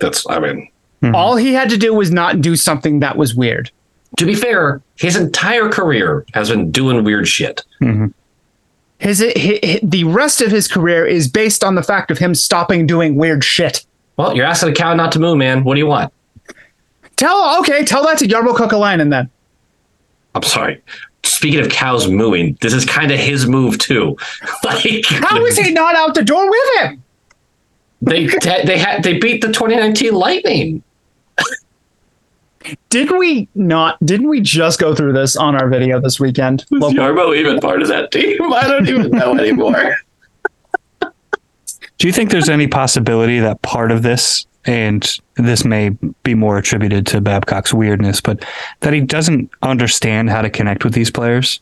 [0.00, 1.14] That's, I mean, hmm.
[1.14, 3.70] All he had to do was not do something that was weird.
[4.16, 7.64] To be fair, his entire career has been doing weird shit.
[7.80, 8.06] Mm-hmm.
[8.98, 12.34] His, hi hi the rest of his career is based on the fact of him
[12.34, 13.84] stopping doing weird shit.
[14.16, 15.62] Well, you're asking a cow not to moo, man.
[15.62, 16.12] What do you want?
[17.16, 19.30] Tell okay, tell that to Jarmo Kekalainen then.
[20.34, 20.82] I'm sorry.
[21.22, 24.16] Speaking of cows mooing, this is kind of his move too.
[24.64, 27.02] like How is he not out the door with him?
[28.00, 28.26] they
[28.64, 30.82] they had they beat the 2019 Lightning.
[32.90, 33.98] Didn't we not?
[34.04, 36.62] Didn't we just go through this on our video this weekend?
[36.62, 38.40] Is Jarmo even part of that team?
[38.52, 39.96] I don't even know anymore.
[41.00, 45.90] Do you think there's any possibility that part of this, and this may
[46.22, 48.44] be more attributed to Babcock's weirdness, but
[48.80, 51.60] that he doesn't understand how to connect with these players?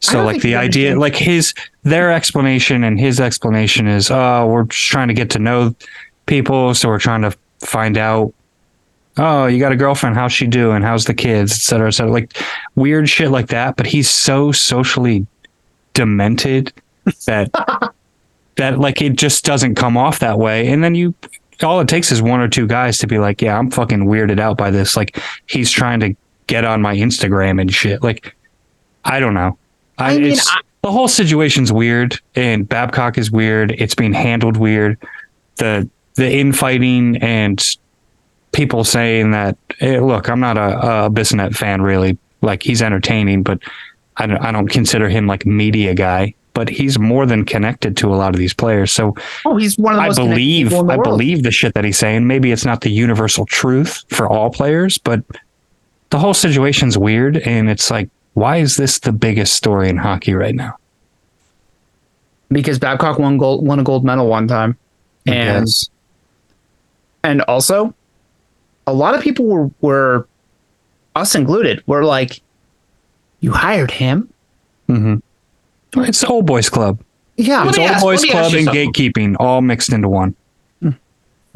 [0.00, 1.00] So, like the idea, understands.
[1.00, 5.38] like his, their explanation and his explanation is, oh, we're just trying to get to
[5.38, 5.74] know
[6.26, 6.74] people.
[6.74, 8.34] So we're trying to find out,
[9.18, 10.16] oh, you got a girlfriend.
[10.16, 10.82] How's she doing?
[10.82, 12.12] How's the kids, et cetera, et cetera.
[12.12, 12.36] Like
[12.74, 13.76] weird shit like that.
[13.76, 15.26] But he's so socially
[15.94, 16.72] demented
[17.26, 17.50] that
[18.56, 20.68] that like it just doesn't come off that way.
[20.68, 21.14] And then you
[21.62, 24.40] all it takes is one or two guys to be like, yeah, I'm fucking weirded
[24.40, 24.96] out by this.
[24.96, 26.14] Like he's trying to
[26.46, 28.02] get on my Instagram and shit.
[28.02, 28.34] Like
[29.04, 29.58] I don't know.
[29.98, 33.70] I, I mean, it's, I- the whole situation's weird and Babcock is weird.
[33.78, 34.98] It's being handled weird.
[35.56, 37.64] The the infighting and
[38.54, 42.16] people saying that, hey, look, I'm not a, a fan really.
[42.40, 43.58] Like he's entertaining, but
[44.16, 46.34] I don't, I don't consider him like media guy.
[46.54, 48.92] But he's more than connected to a lot of these players.
[48.92, 51.02] So Oh, he's one of the I believe I world.
[51.02, 52.28] believe the shit that he's saying.
[52.28, 55.24] Maybe it's not the universal truth for all players, but
[56.10, 60.32] the whole situation's weird, and it's like, why is this the biggest story in hockey
[60.34, 60.76] right now?
[62.50, 64.76] because Babcock won gold won a gold medal one time,
[65.26, 65.88] and Yes.
[67.24, 67.92] and also
[68.86, 70.26] a lot of people were were
[71.16, 72.40] us included were like,
[73.40, 74.28] you hired him.
[74.88, 76.00] Mm-hmm.
[76.02, 77.00] it's the old boys club.
[77.36, 78.92] Yeah, It's me old ask- boys let me ask club and something.
[78.92, 80.34] gatekeeping all mixed into one.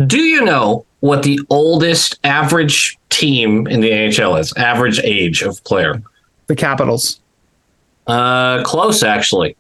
[0.07, 4.53] Do you know what the oldest average team in the NHL is?
[4.57, 6.01] Average age of player?
[6.47, 7.21] the Capitals.
[8.07, 9.55] Uh, close actually.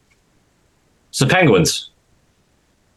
[1.11, 1.88] It's the Penguins.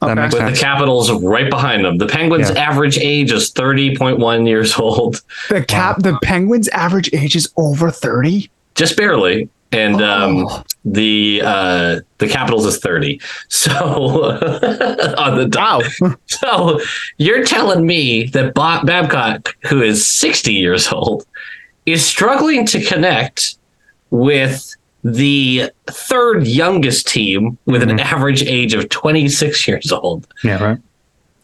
[0.01, 0.21] That Okay.
[0.21, 0.59] makes with sense.
[0.59, 1.97] the Capitals right behind them.
[1.99, 2.59] The Penguins' Yeah.
[2.69, 8.49] average age is 30.1 years old, The cap the Penguins average age is over 30.
[8.75, 9.47] just barely.
[9.73, 10.63] And um, Oh.
[10.83, 13.21] the uh, the Capitals is 30.
[13.47, 13.71] So
[15.17, 15.83] on the top.
[16.01, 16.15] Wow.
[16.27, 16.81] So
[17.17, 21.25] you're telling me that Bob Babcock, who is 60 years old,
[21.85, 23.55] is struggling to connect
[24.09, 27.99] with the third youngest team with an mm-hmm.
[27.99, 30.27] average age of 26 years old.
[30.43, 30.77] Yeah, right.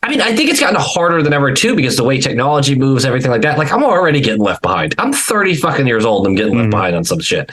[0.04, 3.04] I mean, I think it's gotten harder than ever too because the way technology moves,
[3.04, 3.58] everything like that.
[3.58, 4.96] Like, I'm already getting left behind.
[5.00, 6.72] I'm 30 fucking years old and I'm getting left mm-hmm.
[6.72, 7.52] behind on some shit.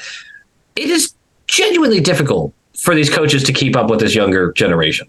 [0.77, 1.15] It is
[1.47, 5.09] genuinely difficult for these coaches to keep up with this younger generation.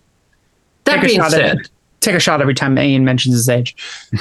[0.86, 1.70] That Take being said, at,
[2.00, 3.76] take a shot every time Ian mentions his age.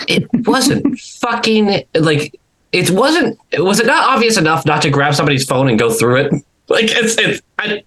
[0.08, 2.38] it wasn't fucking like
[2.72, 3.38] it wasn't.
[3.58, 6.44] Was it not obvious enough not to grab somebody's phone and go through it?
[6.68, 7.42] Like it's it's.
[7.58, 7.82] I,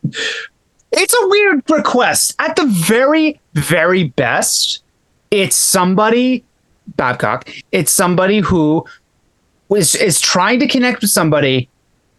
[0.92, 2.36] It's a weird request.
[2.40, 4.84] At the very, very best,
[5.32, 6.44] it's somebody,
[6.96, 8.86] Babcock, it's somebody who
[9.76, 11.70] is, is trying to connect with somebody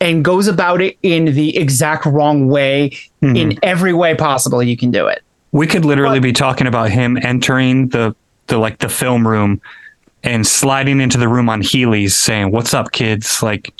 [0.00, 3.34] and goes about it in the exact wrong way hmm.
[3.34, 5.22] in every way possible you can do it.
[5.52, 8.14] We could literally be talking about him entering the
[8.48, 9.60] the like the film room
[10.22, 13.42] and sliding into the room on Heelys saying, What's up, kids?
[13.42, 13.72] Like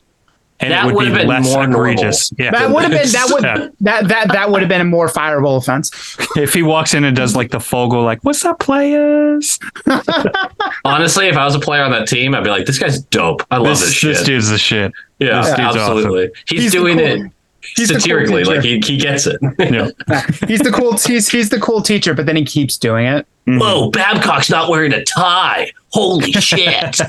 [0.60, 1.90] and That it would would've be been less more normal.
[1.92, 2.32] egregious.
[2.38, 2.50] Yeah.
[2.50, 3.68] That would have been that would Yeah.
[3.80, 5.90] that that that would have been a more fireable offense.
[6.36, 9.58] if he walks in and does like the Fogel, like, What's up, players?
[10.84, 13.42] honestly, if I was a player on that team, I'd be like, this guy's dope.
[13.50, 14.14] I love this, This, shit.
[14.16, 14.92] this dude's the shit.
[15.18, 16.30] yeah, this dude's absolutely.
[16.48, 17.32] He's, He's doing cool- it
[17.76, 19.36] he's the cool satirically, like he, he gets it.
[19.58, 19.90] Yeah.
[20.48, 23.26] He's the cool he's he's the cool teacher, but then he keeps doing it.
[23.46, 23.58] Mm-hmm.
[23.58, 25.70] Whoa, Babcock's not wearing a tie.
[25.90, 27.00] Holy shit!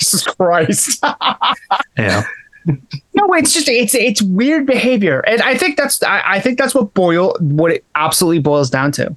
[0.00, 1.02] Jesus Christ.
[1.96, 2.22] Yeah.
[3.14, 6.74] No, it's just it's it's weird behavior, and I think that's I, I think that's
[6.74, 9.16] what boil what it absolutely boils down to,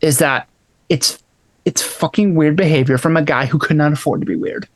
[0.00, 0.48] is that
[0.88, 1.22] it's
[1.66, 4.66] it's fucking weird behavior from a guy who could not afford to be weird.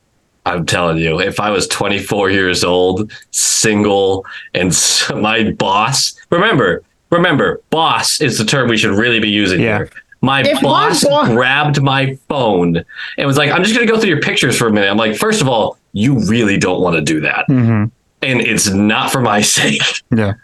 [0.44, 4.72] I'm telling you, if I was 24 years old, single, and
[5.16, 9.78] my boss, remember, remember, boss is the term we should really be using Yeah.
[9.78, 9.90] here.
[10.22, 12.84] My If my boss boss- grabbed my phone
[13.18, 14.88] and was like, I'm just going to go through your pictures for a minute.
[14.88, 17.46] I'm like, first of all, you really don't want to do that.
[17.46, 17.84] hmm
[18.22, 19.82] And it's not for my sake.
[20.14, 20.34] Yeah.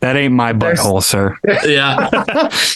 [0.00, 1.36] That ain't my butthole, sir.
[1.66, 2.08] yeah.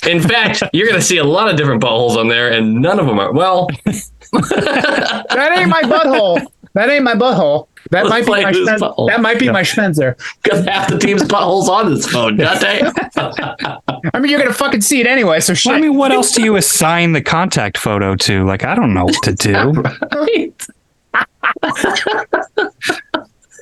[0.11, 3.01] In fact, you're going to see a lot of different buttholes on there, and none
[3.01, 3.69] of them are, well,
[4.33, 6.47] That ain't my butthole.
[6.75, 7.69] That ain't my butthole.
[7.91, 10.17] That might be my whose Schmen- that might be my Schmenzer.
[10.43, 12.37] because half the team's buttholes on this phone.
[12.39, 12.93] God damn.
[14.15, 15.41] I mean, you're gonna fucking see it anyway.
[15.41, 15.73] So shit.
[15.73, 18.45] I mean, what else do you assign the contact photo to?
[18.47, 19.83] Like, I don't know what to do.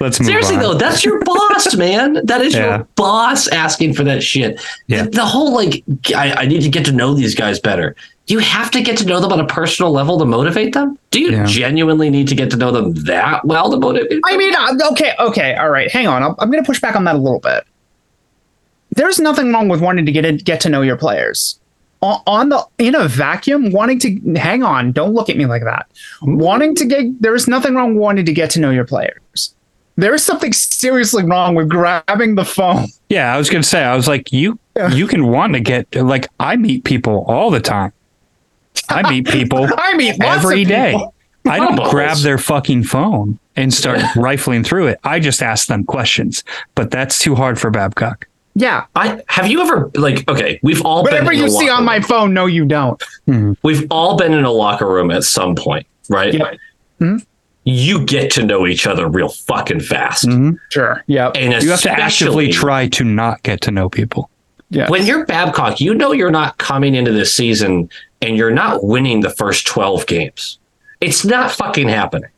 [0.00, 0.62] Let's move Seriously on.
[0.62, 2.24] though, that's your boss, man.
[2.26, 2.76] That is Yeah.
[2.78, 4.60] your boss asking for that shit.
[4.88, 5.04] Yeah.
[5.04, 5.84] The, the whole like,
[6.16, 7.94] I, I need to get to know these guys better.
[8.32, 10.98] Do you have to get to know them on a personal level to motivate them?
[11.10, 11.44] Do you Yeah.
[11.44, 14.08] genuinely need to get to know them that well to motivate?
[14.08, 14.20] Them?
[14.24, 15.92] I mean, uh, okay, okay, all right.
[15.92, 16.22] Hang on.
[16.22, 17.64] I'm, I'm going to push back on that a little bit.
[18.96, 21.60] There's nothing wrong with wanting to get in, get to know your players.
[22.00, 24.92] On, on the in a vacuum, wanting to hang on.
[24.92, 25.86] Don't look at me like that.
[26.22, 29.54] Wanting to get there's nothing wrong with wanting to get to know your players.
[29.96, 32.86] There is something seriously wrong with grabbing the phone.
[33.10, 34.58] Yeah, I was gonna say, I was like, you
[34.90, 37.92] you can want to get like I meet people all the time.
[38.88, 40.92] I meet people I mean, lots every of day.
[40.92, 41.14] people.
[41.48, 41.90] I don't Balls.
[41.90, 45.00] grab their fucking phone and start rifling through it.
[45.04, 46.44] I just ask them questions.
[46.74, 48.26] But that's too hard for Babcock.
[48.54, 48.84] Yeah.
[48.94, 51.72] I have you ever like okay, we've all Whatever been in you a see locker
[51.78, 53.02] on my phone, no, you don't.
[53.62, 56.34] we've all been in a locker room at some point, right?
[56.34, 56.58] Yep.
[57.00, 57.16] Mm-hmm.
[57.64, 60.26] You get to know each other real fucking fast.
[60.70, 61.02] Sure.
[61.06, 61.32] Yep.
[61.36, 64.28] And You have to actively especially- try to not get to know people.
[64.70, 64.88] Yeah.
[64.88, 67.90] when you're Babcock, you know you're not coming into this season
[68.22, 70.58] and you're not winning the first 12 games.
[71.00, 72.30] It's not fucking happening.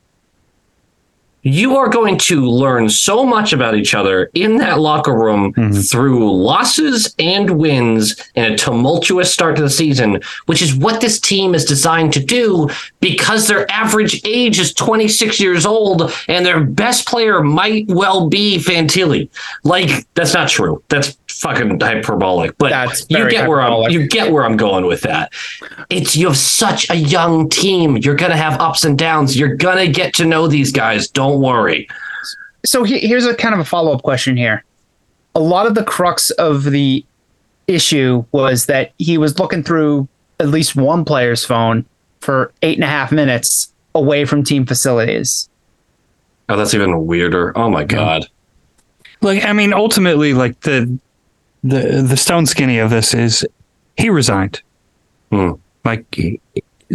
[1.44, 5.80] You are going to learn so much about each other in that locker room mm-hmm.
[5.80, 11.20] through losses and wins and a tumultuous start to the season, which is what this
[11.20, 12.68] team is designed to do
[13.00, 18.58] because their average age is 26 years old and their best player might well be
[18.58, 19.28] Fantilli.
[19.64, 20.82] Like, that's not true.
[20.88, 22.56] That's fucking hyperbolic.
[22.58, 25.32] But That's you get where I'm you get where I'm going with that.
[25.90, 27.96] It's you have such a young team.
[27.98, 29.36] You're gonna have ups and downs.
[29.36, 31.08] You're gonna get to know these guys.
[31.08, 31.88] Don't worry.
[32.64, 34.64] so he, here's a kind of a follow-up question here
[35.34, 37.04] a lot of the crux of the
[37.66, 40.06] issue was that he was looking through
[40.40, 41.84] at least one player's phone
[42.20, 45.48] for eight and a half minutes away from team facilities
[46.48, 47.56] Oh, that's even weirder.
[47.56, 48.28] Oh my god.
[49.22, 50.98] Like, I mean, ultimately, like the
[51.62, 53.46] the the stone skinny of this is
[53.96, 54.60] he resigned.
[55.30, 55.52] Hmm.
[55.84, 56.40] Like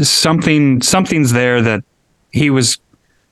[0.01, 1.83] something something's there that
[2.31, 2.77] he was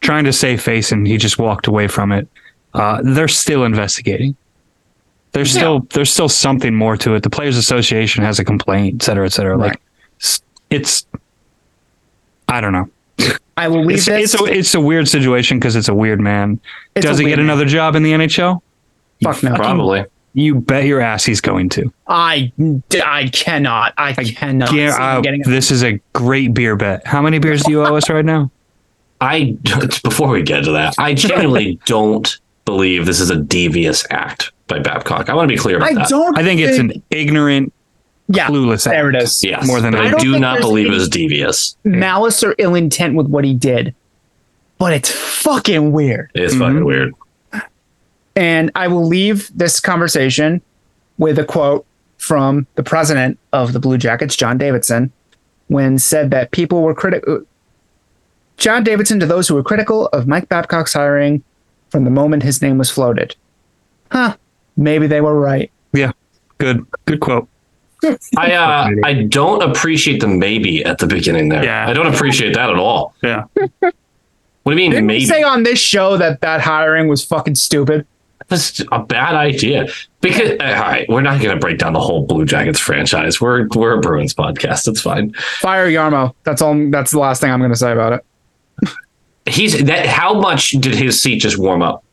[0.01, 2.27] trying to save face and he just walked away from it.
[2.73, 4.35] Uh, they're still investigating.
[5.33, 7.23] There's still there's still something more to it.
[7.23, 9.57] The Players Association has a complaint, et cetera, et cetera.
[9.57, 9.79] Like
[10.69, 11.05] it's
[12.47, 12.89] I don't know.
[13.57, 16.19] i will leave It's, this it's a it's a weird situation because it's a weird
[16.19, 16.59] man.
[16.95, 17.49] It's Does he weird get man.
[17.51, 18.61] another job in the NHL?
[19.23, 20.05] fuck no Probably.
[20.33, 21.91] You bet your ass he's going to.
[22.07, 22.51] I,
[23.03, 27.05] I cannot i cannot see Yeah, uh, getting a- this is a great beer bet.
[27.07, 28.49] How many beers do you owe us right now?
[29.21, 29.57] I
[30.03, 34.79] before we get to that, I genuinely don't believe this is a devious act by
[34.79, 35.29] Babcock.
[35.29, 36.09] I want to be clear about i that.
[36.09, 37.73] don't I think it's an ignorant,
[38.27, 38.93] yeah clueless act.
[38.93, 39.65] there it is Yes.
[39.65, 41.77] more than I I don't do think not there's believe it was devious.
[41.85, 43.95] malice or ill intent with what he did
[44.77, 46.61] but it's fucking weird It's Mm-hmm.
[46.61, 47.13] fucking weird.
[48.35, 50.61] And I will leave this conversation
[51.17, 51.85] with a quote
[52.17, 55.11] from the president of the Blue Jackets, John Davidson,
[55.67, 57.41] when said that people were critical.
[58.57, 61.43] John Davidson to those who were critical of Mike Babcock's hiring
[61.89, 63.35] from the moment his name was floated.
[64.11, 64.35] Huh.
[64.75, 65.71] Maybe they were right.
[65.93, 66.11] Yeah,
[66.57, 67.47] good, good quote.
[68.37, 71.63] I uh, I don't appreciate the maybe at the beginning there.
[71.63, 71.87] Yeah.
[71.89, 73.15] I don't appreciate that at all.
[73.23, 73.91] Yeah, What
[74.65, 75.21] do you mean Didn't maybe?
[75.21, 78.05] you say on this show that that hiring was fucking stupid?
[78.49, 79.87] That's a bad idea.
[80.21, 83.41] Because uh, all right, we're not going to break down the whole Blue Jackets franchise.
[83.41, 84.87] We're we're a Bruins podcast.
[84.87, 85.33] It's fine.
[85.59, 86.33] Fire Jarmo.
[86.43, 86.89] That's all.
[86.91, 88.25] That's the last thing I'm going to say about it.
[89.47, 90.05] He's that.
[90.05, 92.03] How much did his seat just warm up?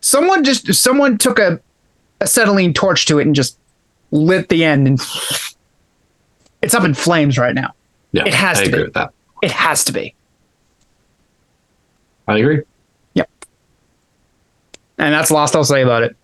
[0.00, 1.60] Someone just someone took a
[2.20, 3.58] acetylene torch to it and just
[4.10, 5.00] lit the end, and
[6.62, 7.72] it's up in flames right now.
[8.12, 8.84] Yeah, It has I to agree be.
[8.84, 9.12] with that.
[9.42, 10.14] It has to be.
[12.28, 12.62] I agree.
[13.14, 13.30] Yep.
[14.98, 16.16] And that's the last I'll say about it.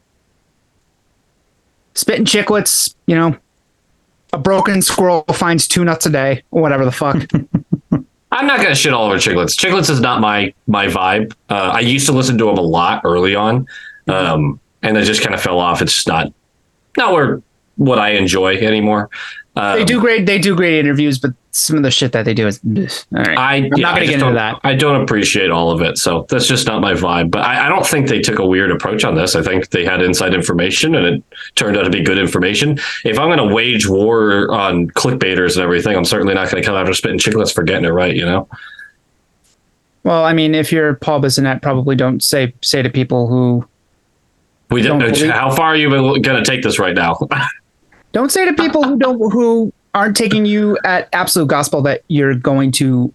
[1.94, 3.36] Spitting Chiclets, you know,
[4.32, 7.16] a broken squirrel finds two nuts a day, or whatever the fuck.
[8.30, 9.56] I'm not gonna shit all over Chiclets.
[9.56, 11.32] Chiclets is not my my vibe.
[11.48, 13.66] Uh, I used to listen to them a lot early on,
[14.06, 15.80] um, and it just kind of fell off.
[15.80, 16.32] It's just not
[16.96, 17.42] not where
[17.76, 19.08] what I enjoy anymore.
[19.56, 20.26] Um, they do great.
[20.26, 22.60] They do great interviews, but some of the shit that they do is.
[22.64, 23.36] All right.
[23.38, 24.60] I, I'm yeah, not going to get into that.
[24.64, 27.30] I don't appreciate all of it, so that's just not my vibe.
[27.30, 29.34] But I, I don't think they took a weird approach on this.
[29.36, 31.22] I think they had inside information, and it
[31.54, 32.78] turned out to be good information.
[33.04, 36.66] If I'm going to wage war on clickbaiters and everything, I'm certainly not going to
[36.66, 38.14] come after spitting Chiclets for getting it right.
[38.14, 38.48] You know.
[40.04, 43.66] Well, I mean, if you're Paul Bissonnette, probably don't say say to people who
[44.70, 45.14] We Don't didn't.
[45.14, 47.18] believe- How far are you going to take this right now?
[48.12, 52.34] don't say to people who don't who aren't taking you at absolute gospel that you're
[52.34, 53.12] going to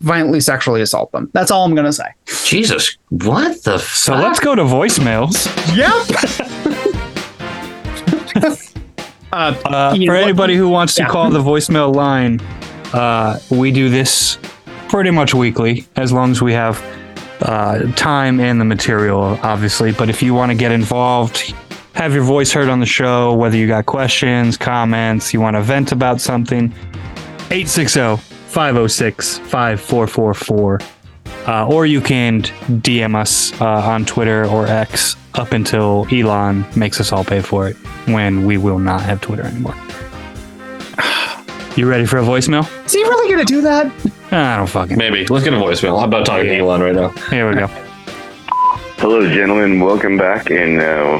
[0.00, 1.30] violently sexually assault them.
[1.32, 2.04] That's all I'm going to say.
[2.44, 3.78] Jesus, what the?
[3.78, 5.46] so let's go to voicemails.
[5.76, 5.90] Yep.
[9.32, 12.40] uh, Uh, for what- anybody who wants to call the voicemail line,
[12.92, 14.38] uh, we do this
[14.88, 16.82] pretty much weekly, as long as we have
[17.40, 19.90] uh, time and the material, obviously.
[19.92, 21.54] But if you want to get involved,
[21.94, 25.62] have your voice heard on the show, whether you got questions, comments, you want to
[25.62, 26.72] vent about something,
[27.50, 30.80] 860 506 5444.
[31.46, 37.00] Uh, or you can DM us uh, on Twitter or X up until Elon makes
[37.00, 37.76] us all pay for it
[38.06, 39.74] when we will not have Twitter anymore.
[41.76, 42.62] You ready for a voicemail?
[42.86, 43.86] is he really going to do that?
[44.30, 44.96] I don't fucking.
[44.96, 45.98] Maybe let's get a voicemail.
[46.00, 47.08] I'm about talking to Elon right now.
[47.30, 47.66] Here we go.
[48.98, 49.80] Hello, gentlemen.
[49.80, 51.18] Welcome back, and uh,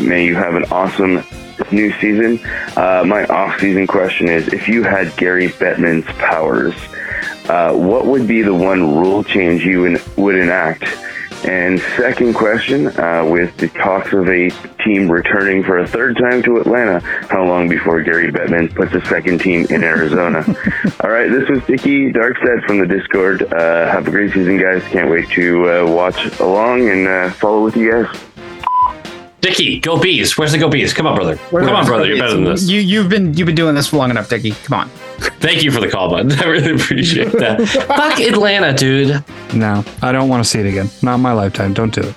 [0.00, 1.24] may you have an awesome
[1.72, 2.38] new season.
[2.76, 6.74] Uh, my off-season question is: If you had Gary Bettman's powers,
[7.48, 10.84] uh, what would be the one rule change you en- would enact
[11.44, 14.50] And second question, uh, with the talks of a
[14.84, 16.98] team returning for a third time to Atlanta,
[17.30, 20.44] how long before Gary Bettman puts a second team in Arizona?
[21.00, 23.52] All right, this was Dicky Darkseid from the Discord.
[23.52, 24.82] Uh, have a great season, guys.
[24.90, 28.27] Can't wait to uh, watch along and uh, follow with you guys.
[29.40, 30.36] Dickie, go bees.
[30.36, 30.92] Where's the go bees?
[30.92, 31.36] Come on, brother.
[31.36, 32.06] Come on, brother.
[32.06, 32.68] You're better than this.
[32.68, 34.50] You you've been you've been doing this for long enough, Dickie.
[34.50, 34.88] Come on.
[35.40, 36.32] Thank you for the call, bud.
[36.42, 37.62] I really appreciate that.
[37.68, 39.22] Fuck Atlanta, dude.
[39.54, 40.90] No, I don't want to see it again.
[41.02, 41.72] Not in my lifetime.
[41.72, 42.14] Don't do it.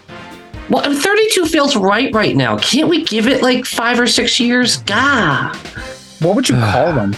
[0.69, 2.57] Well, 32 feels right right now.
[2.57, 4.78] Can't we give it like five or six years?
[4.78, 5.53] Gah.
[6.22, 7.15] What would you call them?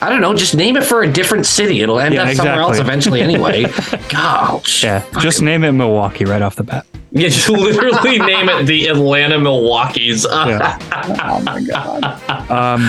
[0.00, 0.32] I don't know.
[0.34, 1.80] Just name it for a different city.
[1.82, 3.64] It'll end Yeah, up somewhere else eventually anyway.
[4.08, 4.84] Gosh.
[4.84, 6.86] Yeah, just name it Milwaukee right off the bat.
[7.16, 10.24] Yeah, just literally name it the Atlanta Milwaukee's.
[10.30, 10.78] Yeah.
[11.28, 12.50] Oh my god.
[12.50, 12.80] Um,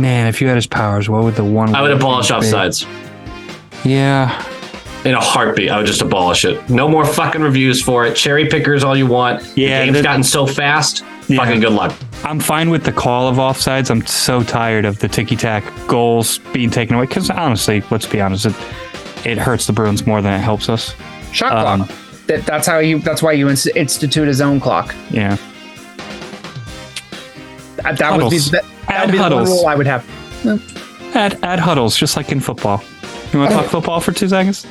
[0.00, 1.74] man, if you had his powers, what would the one?
[1.74, 2.86] I would abolish offsides
[3.84, 4.44] Yeah,
[5.04, 5.70] in a heartbeat.
[5.70, 6.68] I would just abolish it.
[6.68, 8.14] No more fucking reviews for it.
[8.16, 9.42] Cherry pickers all you want.
[9.56, 11.04] Yeah, the game's gotten so fast.
[11.28, 11.38] Yeah.
[11.44, 11.94] Fucking good luck.
[12.24, 13.90] I'm fine with the call of offsides.
[13.90, 17.06] I'm so tired of the ticky tack goals being taken away.
[17.06, 18.54] Because honestly, let's be honest, it,
[19.24, 20.94] it hurts the Bruins more than it helps us.
[21.32, 21.98] Shot Um, clock.
[22.28, 22.98] That, that's how you.
[23.00, 24.94] That's why you ins- institute a zone clock.
[25.10, 25.36] Yeah,
[27.76, 30.04] That, that would be that, that would be the rule I would have.
[31.14, 32.82] add add huddles just like in football.
[33.32, 34.66] You want to talk football for two seconds?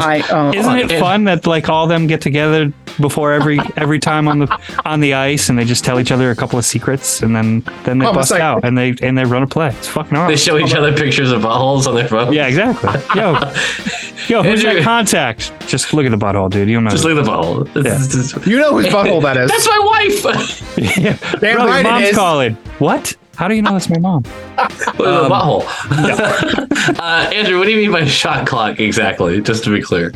[0.00, 4.28] I uh, Isn't it fun that like all them get together before every every time
[4.28, 7.22] on the on the ice and they just tell each other a couple of secrets
[7.22, 9.68] and then then they Almost bust like- out and they and they run a play.
[9.68, 10.30] It's fucking awesome.
[10.30, 12.32] They show each other pictures of buttholes on their phone.
[12.32, 12.90] Yeah, exactly.
[13.18, 13.32] Yo,
[14.28, 15.52] yo, who's Andrew- that contact?
[15.66, 16.68] Just look at the butthole, dude.
[16.68, 16.90] You don't know.
[16.90, 17.66] Just look at the butthole.
[17.76, 19.50] It's- it's- you know whose butthole that is.
[19.50, 19.78] That's my
[20.22, 20.78] wife.
[20.98, 21.16] yeah.
[21.40, 22.14] Damn Bro, right mom's is.
[22.16, 22.54] calling.
[22.78, 23.16] What?
[23.36, 24.22] How do you know that's my mom?
[24.22, 26.98] Look at the butthole.
[26.98, 29.40] uh, Andrew, what do you mean by shot clock exactly?
[29.40, 30.12] Just to be clear.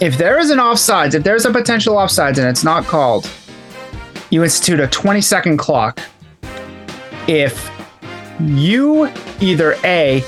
[0.00, 3.28] if there is an offsides, if there's a potential offsides and it's not called,
[4.30, 6.00] you institute a 20 second clock.
[7.26, 7.70] If
[8.40, 9.10] you
[9.40, 10.22] either A,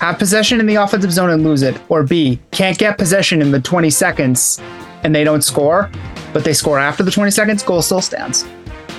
[0.00, 3.50] have possession in the offensive zone and lose it, or B, can't get possession in
[3.50, 4.60] the 20 seconds
[5.02, 5.90] and they don't score,
[6.32, 8.44] but they score after the 20 seconds, goal still stands.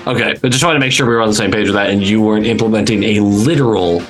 [0.08, 1.90] Okay, but just wanted to make sure we were on the same page with that,
[1.90, 4.02] and you weren't implementing a literal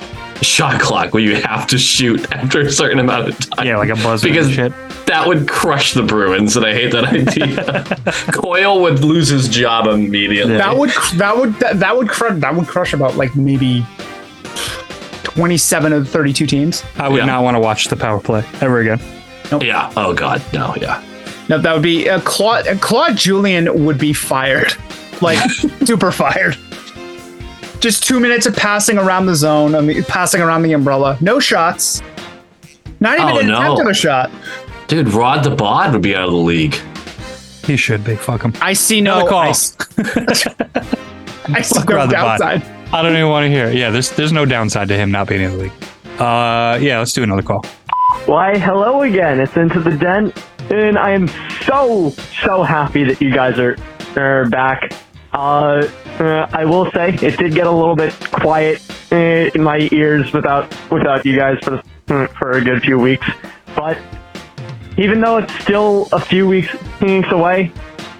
[0.42, 3.66] shot clock where you have to shoot after a certain amount of time.
[3.66, 4.72] Yeah, like a buzzer because and shit.
[5.06, 7.84] that would crush the Bruins, and I hate that idea.
[8.32, 10.58] Coyle would lose his job immediately.
[10.58, 13.82] That would that would that, that would crush that would crush about like maybe
[15.22, 16.82] 27 of the 32 teams.
[16.96, 17.24] I would Yeah.
[17.26, 19.00] not want to watch the power play ever again.
[19.60, 19.92] Yeah.
[19.96, 20.42] Oh God.
[20.52, 20.74] No.
[20.80, 21.02] Yeah.
[21.48, 22.66] No, that would be uh, Claude.
[22.80, 24.74] Claude Julien would be fired,
[25.22, 25.38] like
[25.84, 26.56] super fired.
[27.80, 31.18] Just two minutes of passing around the zone, I mean, passing around the umbrella.
[31.20, 32.02] No shots.
[33.00, 33.58] Not even Oh, an no.
[33.60, 34.30] attempt at a shot.
[34.88, 36.74] Dude, Rod the Bod would be out of the league.
[37.66, 38.16] He should be.
[38.16, 38.54] Fuck him.
[38.60, 39.16] I see no.
[39.26, 39.38] Another call.
[39.40, 39.76] I, s-
[41.48, 42.62] I see Fuck no Rod the downside.
[42.92, 43.66] I don't even want to hear.
[43.66, 43.74] it.
[43.74, 45.72] Yeah, there's there's no downside to him not being in the league.
[46.20, 47.62] Uh, yeah, let's do another call.
[48.24, 49.40] Why, hello again.
[49.40, 50.32] It's Into the Den,
[50.70, 51.28] and I am
[51.66, 52.10] so,
[52.42, 53.76] so happy that you guys are,
[54.16, 54.92] are back.
[55.36, 55.86] Uh,
[56.18, 58.80] uh, I will say it did get a little bit quiet
[59.12, 59.16] uh,
[59.54, 63.26] in my ears without without you guys for for a good few weeks.
[63.74, 63.98] But
[64.96, 67.70] even though it's still a few weeks weeks away,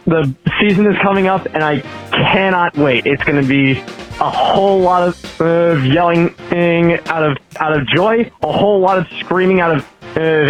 [0.05, 3.07] the season is coming up, and I cannot wait.
[3.07, 3.79] It's going to be
[4.21, 5.09] a whole lot
[5.41, 6.35] of yelling
[7.07, 9.87] out of out of joy, a whole lot of screaming out of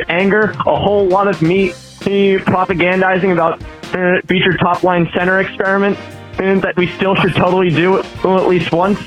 [0.08, 1.74] anger, a whole lot of me
[2.06, 3.62] me propagandizing about
[3.94, 5.96] uh, Beecher top line center experiment
[6.38, 8.98] and that we still should totally do at least once.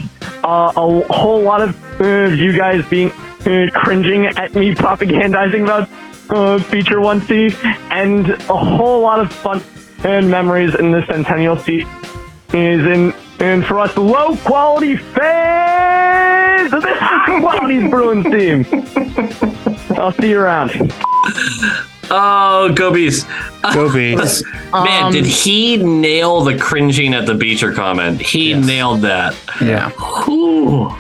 [0.44, 5.90] Uh, a whole lot of uh, you guys being uh, cringing at me propagandizing about
[6.30, 7.54] uh, Beecher 1C,
[7.92, 9.62] and a whole lot of fun
[10.04, 11.86] and memories in the Centennial seat
[12.54, 16.98] is in and for us low quality fans of this
[17.40, 18.66] quality Bruins team.
[19.98, 20.92] I'll see you around.
[22.12, 23.26] Oh, go bees.
[23.74, 24.44] Go bees.
[24.74, 28.22] Man, Um, did he nail the cringing at the Beecher comment?
[28.22, 29.36] He nailed that.
[29.62, 29.90] Yeah.
[30.26, 30.94] Whew.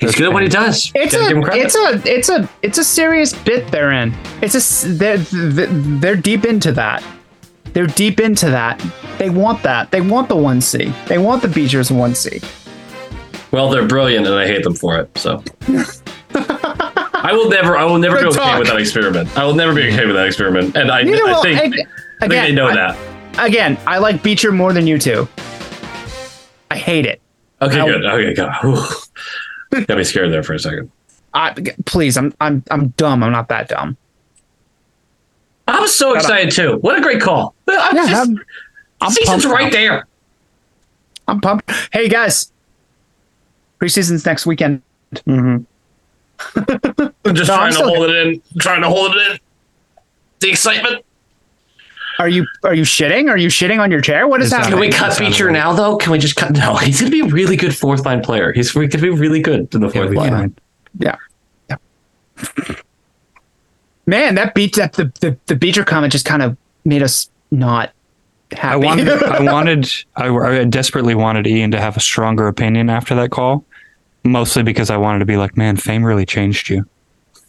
[0.00, 0.92] He's good at what he does.
[0.94, 1.64] It's a, give him credit.
[1.64, 4.14] it's a, it's a, it's a serious bit they're in.
[4.42, 7.02] It's a, they're, they're deep into that.
[7.72, 8.82] They're deep into that.
[9.18, 9.90] They want that.
[9.90, 10.92] They want the one C.
[11.06, 12.40] They want the Beechers one C.
[13.52, 15.16] Well, they're brilliant, and I hate them for it.
[15.16, 15.42] So.
[17.24, 18.58] I will never, I will never Good be okay talk.
[18.58, 19.36] with that experiment.
[19.36, 21.88] I will never be okay with that experiment, and I, Neither I will- think, ag-
[22.20, 22.98] I think they know I- that.
[23.38, 25.28] Again, I like Beecher more than you two.
[26.70, 27.20] I hate it.
[27.60, 28.04] Okay, I- good.
[28.04, 29.86] Okay, good.
[29.86, 30.90] Got me scared there for a second.
[31.34, 31.52] I,
[31.84, 33.22] please, I'm, I'm, I'm dumb.
[33.22, 33.96] I'm not that dumb.
[35.68, 36.78] I'm so excited too.
[36.80, 37.54] What a great call.
[37.68, 38.44] I'm Yeah, just, I'm-
[39.00, 39.78] I'm season's pumped right now.
[39.78, 40.06] there.
[41.28, 41.70] I'm pumped.
[41.92, 42.50] Hey guys,
[43.80, 44.80] preseason's next weekend.
[45.26, 45.66] I'm
[46.38, 46.74] just No,
[47.26, 48.42] I'm trying to still- hold it in.
[48.58, 49.38] Trying to hold it in.
[50.40, 51.04] The excitement.
[52.18, 53.28] Are you are you shitting?
[53.28, 54.26] Are you shitting on your chair?
[54.26, 55.96] What is Is that- Can we cut Beecher now, though?
[55.96, 56.52] Can we just cut?
[56.52, 58.52] No, he's going to be a really good fourth line player.
[58.52, 60.30] He's going to be really good in the fourth be line.
[60.30, 60.56] fine.
[60.98, 61.16] Yeah.
[61.68, 61.76] yeah.
[64.06, 67.90] Man, that beat that the, the the Beecher comment just kind of made us not
[68.52, 68.72] happy.
[68.72, 73.14] I wanted, I wanted, I, I desperately wanted Ian to have a stronger opinion after
[73.16, 73.64] that call,
[74.26, 76.84] mostly because I wanted to be like, man, fame really changed you.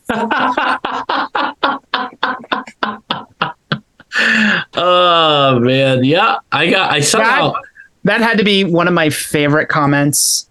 [4.76, 6.38] Oh man, yeah.
[6.52, 6.92] I got.
[6.92, 7.54] I somehow.
[7.54, 7.62] that,
[8.06, 10.50] that had to be one of my favorite comments.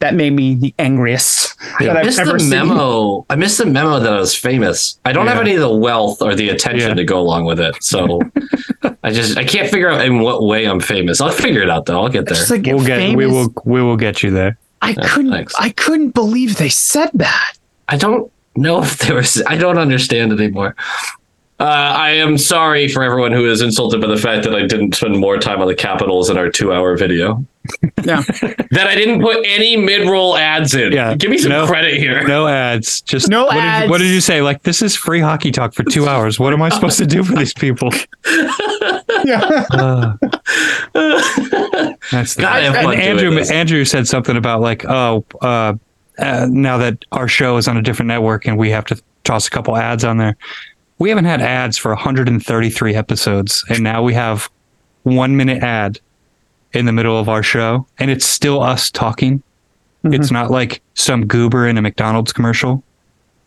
[0.00, 2.50] That made me the angriest that I I've missed ever the seen.
[2.50, 3.24] memo.
[3.30, 4.98] I missed the memo that I was famous.
[5.06, 6.94] I don't have any of the wealth or the attention Yeah.
[6.94, 7.82] to go along with it.
[7.82, 8.20] So
[9.02, 11.22] I just I can't figure out in what way I'm famous.
[11.22, 12.02] I'll figure it out though.
[12.02, 12.36] I'll get there.
[12.50, 14.58] Like We'll get, we will, we will get you there.
[14.90, 15.30] I couldn't.
[15.32, 15.54] thanks.
[15.58, 17.54] I couldn't believe they said that.
[17.88, 19.42] I don't know if there was.
[19.46, 20.74] I don't understand anymore.
[21.60, 24.94] Uh, I am sorry for everyone who is insulted by the fact that I didn't
[24.96, 27.44] spend more time on the Capitals in our two-hour video.
[28.04, 28.22] Yeah.
[28.70, 30.92] that I didn't put any mid-roll ads in.
[30.92, 31.14] Yeah.
[31.14, 32.26] give me some No- credit here.
[32.26, 33.00] No ads.
[33.00, 34.42] Just No what Did what did you say?
[34.42, 36.38] Like this is free hockey talk for two hours.
[36.38, 37.90] What am I supposed to do for these people?
[39.24, 39.64] Yeah.
[39.70, 40.16] Uh,
[40.92, 43.38] that's the God, and Andrew.
[43.38, 45.74] Andrew said something about like, oh, uh,
[46.18, 49.46] uh, now that our show is on a different network and we have to toss
[49.46, 50.36] a couple ads on there.
[50.98, 54.50] We haven't had ads for 133 episodes, and now we have
[55.02, 56.00] one minute ad
[56.74, 59.42] in the middle of our show, and it's still us talking.
[60.04, 60.34] It's mm-hmm.
[60.34, 62.82] not like some goober in a McDonald's commercial.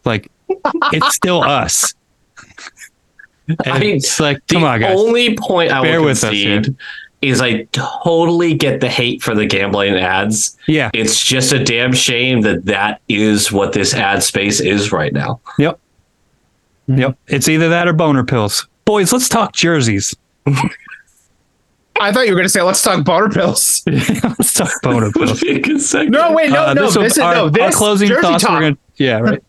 [0.05, 0.32] Like
[0.91, 1.93] it's still us.
[3.49, 4.99] And I mean, it's like, the come on, guys.
[4.99, 6.75] only point I Bear will with us concede
[7.21, 10.57] is I totally get the hate for the gambling ads.
[10.67, 10.91] yeah.
[10.93, 15.39] It's just a damn shame that that is what this ad space is right now.
[15.57, 15.80] Yep.
[16.89, 16.99] Mm-hmm.
[16.99, 17.17] Yep.
[17.28, 18.67] It's either that or boner pills.
[18.86, 20.13] Boys, let's talk jerseys.
[21.99, 25.41] I thought you were going to say, "Let's talk boner pills." let's talk boner pills.
[25.41, 26.11] Be a good segment.
[26.11, 26.85] No, wait, no, Uh, no.
[26.85, 27.63] this This, is our, no.
[27.63, 28.43] our closing Jersey thoughts.
[28.43, 28.53] talk.
[28.53, 29.43] We're gonna, yeah, right.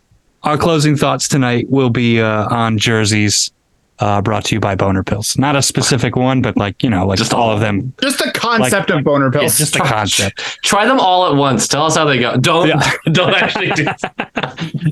[0.45, 3.51] Our closing thoughts tonight will be uh, on jerseys,
[3.99, 5.37] uh, brought to you by Boner Pills.
[5.37, 7.93] Not a specific one, but like you know, like Just all all of them.
[8.01, 9.45] Just the concept of boner pills.
[9.47, 10.39] It's just the concept.
[10.63, 11.67] Try them all at once.
[11.67, 12.37] Tell us how they go.
[12.37, 12.81] Don't Yeah.
[13.13, 13.87] don't actually do.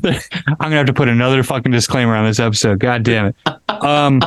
[0.04, 2.80] I'm gonna have to put another fucking disclaimer on this episode.
[2.80, 3.36] God damn it.
[3.68, 4.20] Um,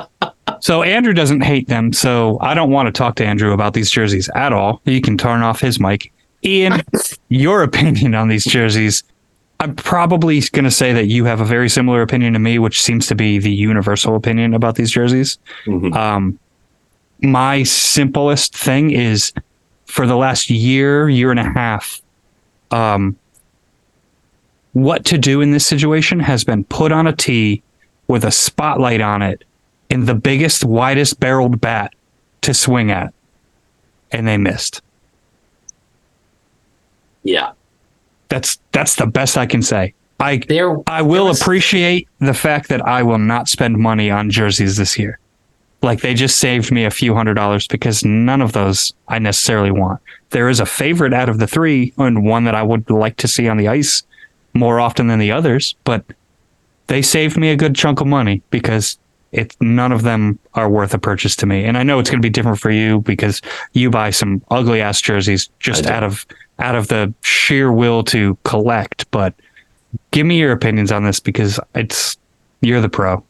[0.62, 3.90] so Andrew doesn't hate them, so I don't want to talk to Andrew about these
[3.90, 4.82] jerseys at all.
[4.86, 6.12] He can turn off his mic.
[6.44, 6.82] Ian,
[7.30, 9.04] your opinion on these jerseys.
[9.62, 12.82] I'm probably going to say that you have a very similar opinion to me, which
[12.82, 15.38] seems to be the universal opinion about these jerseys.
[15.68, 16.40] Um,
[17.22, 19.34] my simplest thing is
[19.86, 22.02] for the last year, year and a half,
[22.72, 23.18] um,
[24.72, 27.62] what to do in this situation has been put on a tee
[28.08, 29.44] with a spotlight on it
[29.90, 31.94] and the biggest, widest barreled bat
[32.42, 33.14] to swing at.
[34.12, 34.82] And they missed.
[37.24, 37.52] Yeah.
[38.30, 39.94] That's that's the best I can say.
[40.20, 44.30] I There I will was- appreciate the fact that I will not spend money on
[44.30, 45.20] jerseys this year.
[45.82, 49.72] Like they just saved me a few hundred dollars because none of those I necessarily
[49.72, 50.02] want.
[50.32, 53.28] There is a favorite out of the three and one that I would like to
[53.28, 54.04] see on the ice
[54.54, 56.04] more often than the others, but
[56.88, 58.98] they saved me a good chunk of money because
[59.32, 61.64] it none of them are worth a purchase to me.
[61.64, 63.42] And I know it's going to be different for you because
[63.74, 66.26] you buy some ugly ass jerseys just out of
[66.60, 69.34] out of the sheer will to collect, but
[70.12, 72.18] give me your opinions on this because it's
[72.62, 73.24] you're the pro.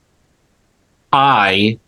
[1.13, 1.79] I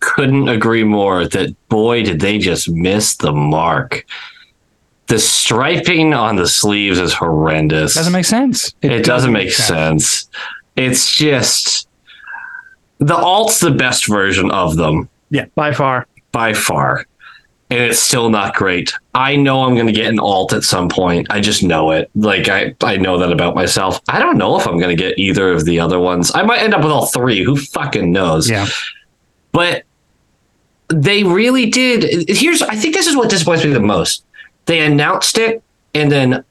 [0.00, 4.06] couldn't agree more that boy did they just miss the mark.
[5.06, 7.94] The striping on the sleeves is horrendous.
[7.94, 8.74] Doesn't make sense.
[8.80, 10.28] it, doesn't make sense.
[10.76, 11.88] It's just
[13.00, 16.06] the alt's the best version of them Yeah, by far.
[16.32, 17.06] by far.
[17.72, 18.92] And it's still not great.
[19.14, 21.28] I know I'm going to get an alt at some point.
[21.30, 22.10] I just know it.
[22.16, 24.00] Like I, I know that about myself.
[24.08, 26.32] I don't know if I'm going to get either of the other ones.
[26.34, 27.44] I might end up with all three.
[27.44, 28.50] Who fucking knows?
[28.50, 28.66] Yeah.
[29.52, 29.84] but
[30.88, 32.28] they really did.
[32.28, 34.24] Here's, I think this is what disappoints me the most.
[34.66, 35.62] They announced it,
[35.94, 36.44] and then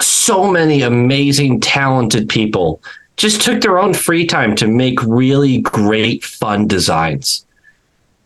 [0.00, 2.80] so many amazing, talented people
[3.20, 7.44] just took their own free time to make really great, fun designs.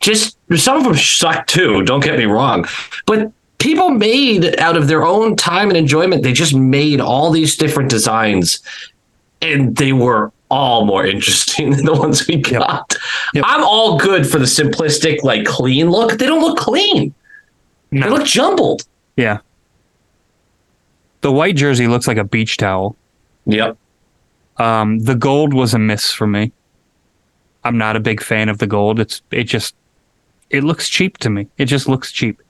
[0.01, 2.65] Just some of them suck too, don't get me wrong,
[3.07, 7.57] but people made out of their own time and enjoyment, they just made all these
[7.57, 8.61] different designs
[9.43, 12.95] and they were all more interesting than the ones we got.
[13.35, 16.19] I'm all good for the simplistic, like clean look.
[16.19, 17.12] They don't look clean.
[17.91, 18.83] They look jumbled.
[19.16, 19.39] Yeah.
[21.23, 22.97] The white jersey looks like a beach towel.
[23.47, 23.79] Yep.
[24.59, 26.52] Um, the gold was a miss for me.
[27.64, 29.01] I'm not a big fan of the gold.
[29.01, 29.74] It's it just
[30.51, 31.48] it looks cheap to me.
[31.59, 32.40] It just looks cheap.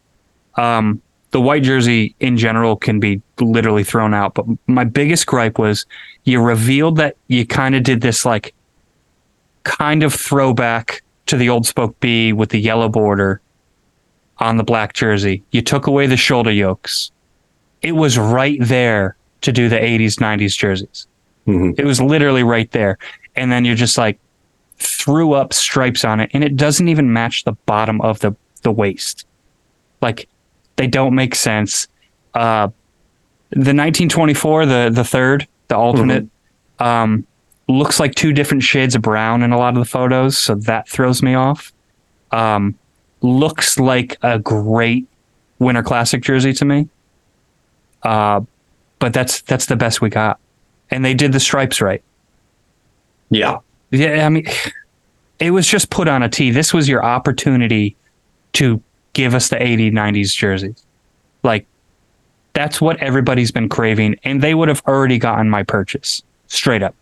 [0.56, 1.00] Um,
[1.30, 5.86] the white jersey in general can be literally thrown out, but my biggest gripe was
[6.24, 8.54] you revealed that you kind of did this like
[9.64, 13.40] kind of throwback to the old spoke B with the yellow border
[14.38, 15.42] on the black jersey.
[15.50, 17.10] You took away the shoulder yokes.
[17.82, 21.06] It was right there to do the 80s, 90s jerseys.
[21.76, 22.98] It was literally right there.
[23.36, 24.18] And then you're just like
[24.78, 28.72] threw up stripes on it and it doesn't even match the bottom of the the
[28.72, 29.26] waist.
[30.00, 30.28] Like
[30.76, 31.86] they don't make sense.
[32.34, 32.68] Uh
[33.50, 36.26] the 1924 the the third, the alternate
[36.78, 37.26] um
[37.68, 40.88] looks like two different shades of brown in a lot of the photos, so that
[40.88, 41.72] throws me off.
[42.32, 42.74] Um
[43.20, 45.06] looks like a great
[45.58, 46.88] winter classic jersey to me.
[48.02, 48.40] Uh
[48.98, 50.38] but that's that's the best we got.
[50.90, 52.02] And they did the stripes right.
[53.30, 53.58] Yeah.
[53.90, 54.46] Yeah, I mean,
[55.38, 56.50] it was just put on a tee.
[56.50, 57.96] This was your opportunity
[58.54, 58.82] to
[59.12, 60.84] give us the 80, 90s jerseys.
[61.42, 61.66] Like,
[62.52, 64.18] that's what everybody's been craving.
[64.24, 66.94] And they would have already gotten my purchase straight up.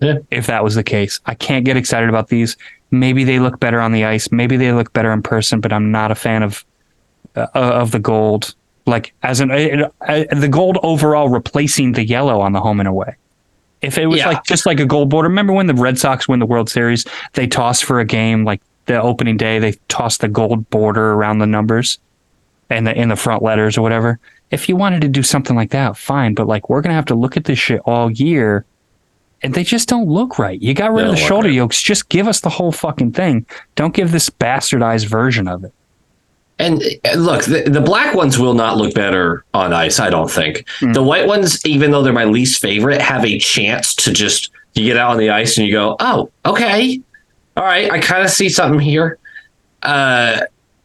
[0.00, 0.18] Yeah.
[0.30, 2.56] If that was the case, I can't get excited about these.
[2.90, 4.30] Maybe they look better on the ice.
[4.30, 6.64] Maybe they look better in person, but I'm not a fan of
[7.36, 8.54] uh, of the gold.
[8.88, 12.88] Like as an uh, uh, the gold overall replacing the yellow on the home and
[12.88, 13.16] away.
[13.82, 14.28] If it was Yeah.
[14.28, 17.04] like just like a gold border, remember when the Red Sox win the World Series?
[17.34, 19.58] They toss for a game like the opening day.
[19.58, 21.98] They toss the gold border around the numbers
[22.70, 24.18] and the in the front letters or whatever.
[24.50, 26.34] If you wanted to do something like that, fine.
[26.34, 28.64] But like we're gonna have to look at this shit all year,
[29.42, 30.60] and they just don't look right.
[30.60, 31.54] You got rid of the shoulder right.
[31.54, 31.80] yokes.
[31.82, 33.46] Just give us the whole fucking thing.
[33.76, 35.72] Don't give this bastardized version of it.
[36.60, 40.30] And uh, look, the, the black ones will not look better on ice, I don't
[40.30, 40.66] think.
[40.92, 44.84] The white ones, even though they're my least favorite, have a chance to just you
[44.84, 47.00] get out on the ice and you go, "Oh, okay.
[47.56, 49.18] All right, I kind of see something here."
[49.82, 50.40] Uh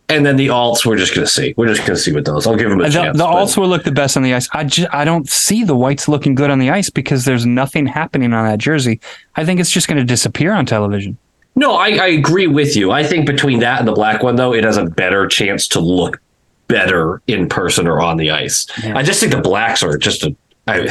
[0.09, 1.53] and then the alts we're just going to see.
[1.57, 2.45] We're just going to see with those.
[2.45, 3.17] I'll give them a The, chance.
[3.17, 4.47] the but- alts will look the best on the ice.
[4.53, 7.87] I just I don't see the whites looking good on the ice because there's nothing
[7.87, 8.99] happening on that jersey.
[9.37, 11.17] I think it's just going to disappear on television.
[11.55, 12.91] No, I, I agree with you.
[12.91, 15.79] I think between that and the black one, though, it has a better chance to
[15.79, 16.19] look
[16.67, 18.65] better in person or on the ice.
[18.83, 20.35] I just think the blacks are just a.
[20.67, 20.89] I,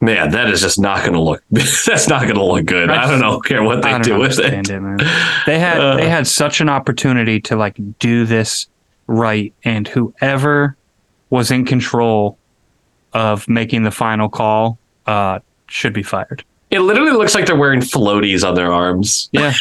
[0.00, 1.42] man, that is just not going to look.
[1.50, 2.90] That's not going to look good.
[2.90, 3.40] I don't know.
[3.40, 4.68] Care what I they do with it.
[4.70, 5.06] it.
[5.46, 5.96] They had Uh.
[5.96, 8.68] they had such an opportunity to like do this
[9.08, 10.76] right, and whoever
[11.30, 12.38] was in control
[13.12, 16.44] of making the final call uh, should be fired.
[16.70, 19.28] It literally looks like they're wearing floaties on their arms.
[19.32, 19.52] Yeah.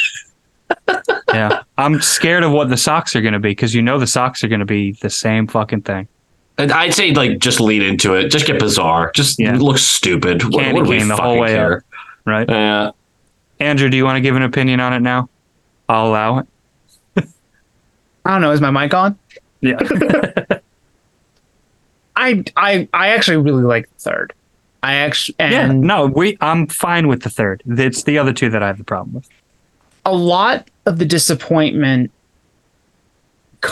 [1.34, 1.61] yeah.
[1.77, 4.44] I'm scared of what the socks are going to be because you know the socks
[4.44, 6.07] are going to be the same fucking thing.
[6.57, 8.30] And I'd say like just lead into it.
[8.30, 9.11] Just get bizarre.
[9.14, 9.56] Just Yeah.
[9.57, 10.44] look stupid.
[10.45, 11.77] What, Candy what do we cane the whole way care?
[11.77, 11.84] up.
[12.26, 12.49] Right.
[12.49, 12.91] Yeah.
[13.60, 15.30] Andrew, do you want to give an opinion on it now?
[15.88, 16.48] I'll allow it.
[18.26, 18.52] I don't know.
[18.52, 19.19] Is my mic on?
[19.61, 19.77] Yeah.
[22.15, 24.34] I I I actually really like the third.
[24.86, 25.70] I actually yeah.
[25.70, 26.38] and No, we.
[26.41, 27.64] I'm fine with the third.
[27.66, 29.28] It's the other two that I have the problem with.
[30.06, 32.12] a lot of the disappointment.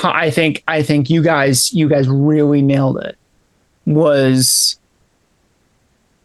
[0.04, 3.16] I think I think you guys you guys really nailed it.
[3.86, 4.80] Was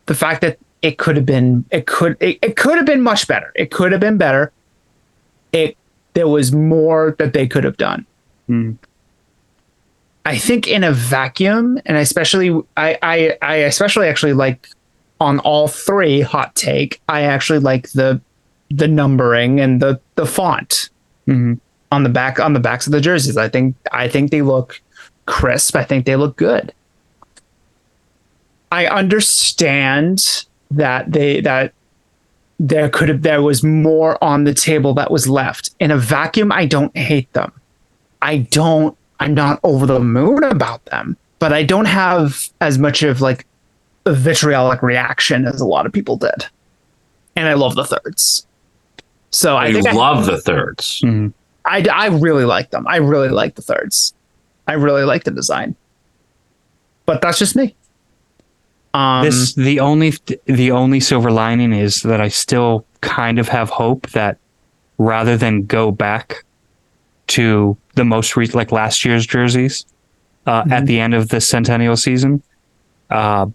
[0.06, 3.28] the fact that it could have been it could it, it could have been much
[3.28, 3.52] better.
[3.56, 4.52] It could have been better.
[5.52, 5.76] It
[6.14, 8.06] there was more that they could have done.
[8.46, 8.72] Hmm.
[10.24, 14.68] I think in a vacuum, and especially I, I I especially actually like
[15.20, 17.00] on all three hot take.
[17.08, 18.20] I actually like the
[18.70, 20.90] the numbering and the the font
[21.26, 21.58] Mhm.
[21.90, 23.36] on the back on the backs of the jerseys.
[23.36, 24.80] I think I think they look
[25.26, 25.74] crisp.
[25.76, 26.72] I think they look good.
[28.70, 31.72] I understand that they that
[32.60, 35.70] there could have there was more on the table that was left.
[35.80, 37.52] In a vacuum, I don't hate them.
[38.20, 43.02] I don't I'm not over the moon about them, but I don't have as much
[43.02, 43.46] of like
[44.12, 46.46] vitriolic reaction as a lot of people did.
[47.36, 48.46] And I love the thirds.
[49.30, 51.02] So I I think I, love the thirds.
[51.64, 52.86] I, I really like them.
[52.88, 54.14] I really like the thirds.
[54.66, 55.76] I really like the design.
[57.06, 57.74] But that's just me.
[58.94, 60.14] Um, this the only
[60.46, 64.38] the only silver lining is that I still kind of have hope that
[64.96, 66.44] rather than go back
[67.28, 69.84] to the most re- like last year's jerseys
[70.46, 72.42] uh, at the end of the centennial season,
[73.10, 73.46] uh,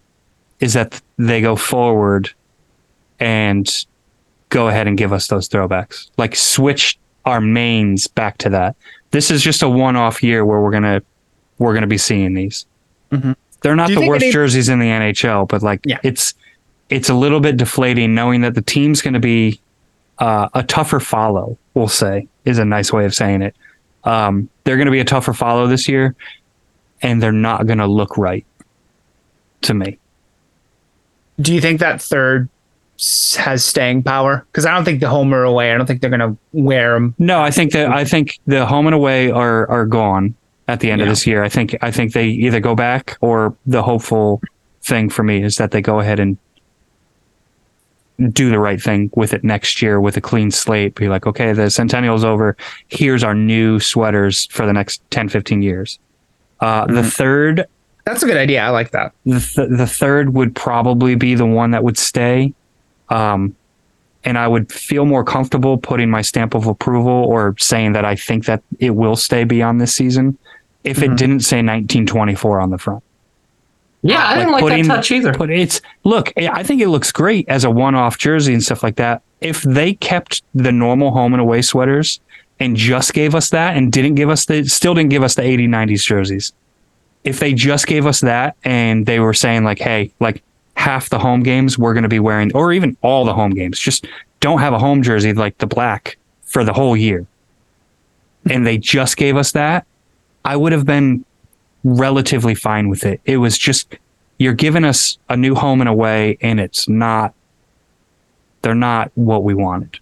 [0.64, 2.32] is that they go forward
[3.20, 3.84] and
[4.48, 6.08] go ahead and give us those throwbacks.
[6.16, 8.74] Like switch our mains back to that.
[9.10, 11.02] This is just a one-off year where we're gonna
[11.58, 12.64] we're gonna be seeing these.
[13.60, 16.32] They're not the worst any- jerseys in the NHL, but like it's
[16.88, 19.60] it's a little bit deflating knowing that the team's going to be
[20.18, 21.58] uh, a tougher follow.
[21.74, 23.54] We'll say is a nice way of saying it.
[24.04, 26.14] Um, they're going to be a tougher follow this year,
[27.02, 28.46] and they're not going to look right
[29.62, 29.98] to me.
[31.40, 32.48] Do you think that third
[33.38, 34.46] has staying power?
[34.52, 35.72] Because I don't think the home or away.
[35.72, 37.14] I don't think they're gonna wear them.
[37.18, 40.34] No, I think that I think the home and away are are gone
[40.68, 41.42] at the end of this year.
[41.42, 44.40] I think I think they either go back or the hopeful
[44.82, 46.38] thing for me is that they go ahead and
[48.32, 50.94] do the right thing with it next year with a clean slate.
[50.94, 52.56] Be like, okay, the centennial's over.
[52.88, 55.98] Here's our new sweaters for the next 10, 15 years.
[56.60, 57.66] Uh, The third,
[58.04, 58.62] That's a good idea.
[58.62, 59.12] I like that.
[59.24, 62.52] the, th- the third would probably be the one that would stay.
[63.08, 63.56] Um,
[64.24, 68.16] and I would feel more comfortable putting my stamp of approval or saying that I
[68.16, 70.38] think that it will stay beyond this season
[70.82, 73.02] if it didn't say 1924 on the front.
[74.02, 75.32] Yeah, I didn't like that touch either.
[75.32, 78.96] But it's look, I think it looks great as a one-off jersey and stuff like
[78.96, 79.22] that.
[79.40, 82.20] If they kept the normal home and away sweaters
[82.60, 85.42] and just gave us that and didn't give us the still didn't give us the
[85.42, 86.52] 80 90s jerseys.
[87.24, 90.42] If they just gave us that and they were saying like, hey, like
[90.76, 93.78] half the home games we're going to be wearing or even all the home games,
[93.78, 94.06] just
[94.40, 97.26] don't have a home jersey like the black for the whole year.
[98.50, 99.86] And they just gave us that,
[100.44, 101.24] I would have been
[101.82, 103.20] relatively fine with it.
[103.24, 103.96] It was just
[104.38, 107.34] you're giving us a new home and away, and it's not.
[108.62, 109.98] They're not what we wanted.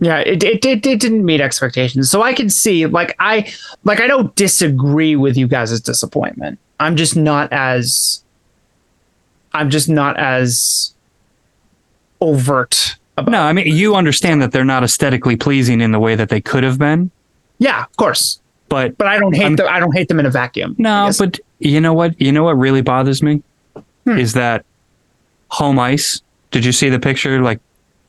[0.00, 2.08] Yeah, it, it it it didn't meet expectations.
[2.10, 3.52] So I can see like I
[3.84, 6.58] like I don't disagree with you guys' disappointment.
[6.78, 8.22] I'm just not as
[9.52, 10.94] I'm just not as
[12.20, 16.14] overt about No, I mean you understand that they're not aesthetically pleasing in the way
[16.14, 17.10] that they could have been,
[17.58, 18.40] Yeah, of course.
[18.68, 20.74] but But I don't hate I'm- them I don't hate them in a vacuum.
[20.78, 21.10] No.
[21.18, 22.20] But you know what?
[22.20, 23.42] You know what really bothers me
[24.04, 24.18] Hmm.
[24.18, 24.64] is that
[25.50, 26.22] home ice.
[26.50, 27.58] Did you see the picture like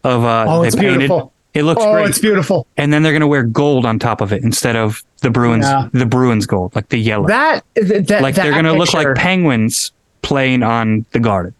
[0.03, 0.45] of uh?
[0.47, 1.33] Oh, they it's painted- beautiful.
[1.53, 2.07] It looks oh, great.
[2.09, 2.67] it's beautiful.
[2.77, 5.89] and then they're gonna wear gold on top of it instead of the Bruins, Yeah.
[5.93, 7.27] the Bruins gold, like the yellow.
[7.27, 11.53] That th- that like that they're gonna look like penguins playing on the garden.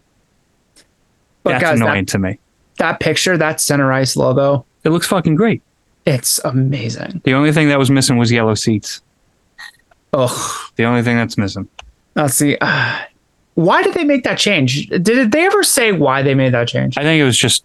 [1.42, 2.38] But That's guys, annoying that, to me.
[2.78, 5.62] that picture, that center ice logo, It looks fucking great.
[6.06, 7.20] it's amazing.
[7.24, 9.02] The only thing that was missing was yellow seats.
[10.12, 10.70] Ugh.
[10.76, 11.68] The only thing that's missing.
[12.16, 12.56] Let's see.
[12.60, 12.98] Uh,
[13.54, 14.88] why did they make that change?
[14.88, 16.96] Did they ever say why they made that change?
[16.98, 17.64] I think it was just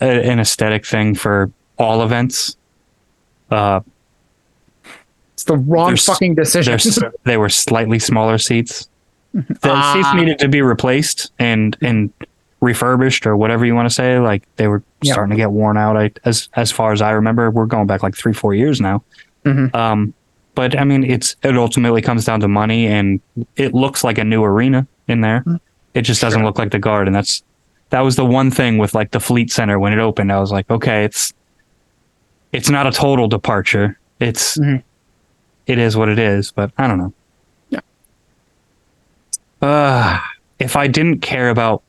[0.00, 2.56] a, an aesthetic thing for all events.
[3.50, 3.80] Uh,
[5.34, 6.78] It's the wrong fucking decision.
[7.24, 8.88] they were slightly smaller seats.
[9.32, 9.92] The Ah.
[9.94, 12.10] seats needed to be replaced and and
[12.60, 14.18] refurbished or whatever you want to say.
[14.18, 15.96] Like they were starting to get worn out.
[15.96, 19.02] I, as as far as I remember, we're going back like three four years now.
[19.46, 19.74] Mhm.
[19.74, 20.12] Um,
[20.54, 23.20] but I mean, it's it ultimately comes down to money, and
[23.56, 25.42] it looks like a new arena in there.
[25.46, 25.60] Mm.
[25.94, 27.12] It just doesn't look like the Garden.
[27.14, 27.42] That's
[27.90, 30.32] that was the one thing with like the Fleet Center when it opened.
[30.32, 31.32] I was like, okay, it's
[32.52, 33.98] it's not a total departure.
[34.20, 34.82] It's Mhm.
[35.66, 36.50] it is what it is.
[36.52, 37.12] But I don't know.
[37.70, 37.80] Yeah.
[39.62, 40.18] Uh,
[40.58, 41.82] if I didn't care about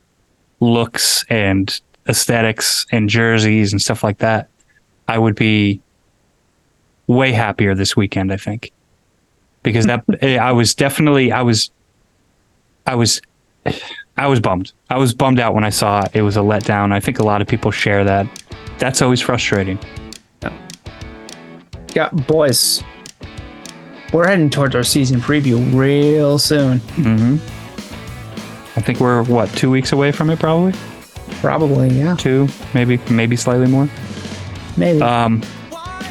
[0.60, 4.50] looks and aesthetics and jerseys and stuff like that,
[5.08, 5.82] I would be
[7.08, 8.72] way happier this weekend, I think.
[9.64, 11.70] Because that eh, I was definitely I was
[12.88, 13.22] I was
[14.22, 14.72] I was bummed.
[14.92, 16.22] I was bummed out when I saw it.
[16.22, 16.92] Was a letdown.
[16.94, 18.28] I think a lot of people share that.
[18.78, 19.80] That's always frustrating.
[21.96, 22.84] yeah, boys.
[24.14, 26.80] We're heading towards our season preview real soon.
[26.80, 27.36] hmm
[28.78, 30.74] I think we're what two weeks away from it, probably
[31.42, 32.16] Probably, yeah.
[32.16, 33.90] two, maybe maybe slightly more.
[34.78, 35.02] Maybe.
[35.02, 35.42] Um,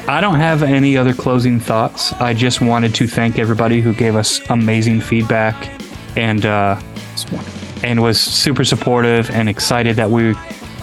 [0.08, 2.12] I don't have any other closing thoughts.
[2.14, 5.54] I just wanted to thank everybody who gave us amazing feedback
[6.16, 6.80] and uh,
[7.82, 10.30] and was super supportive and excited that we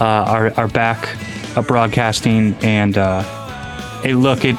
[0.00, 1.16] uh, are are back
[1.56, 2.54] uh, broadcasting.
[2.62, 4.56] And uh, it look it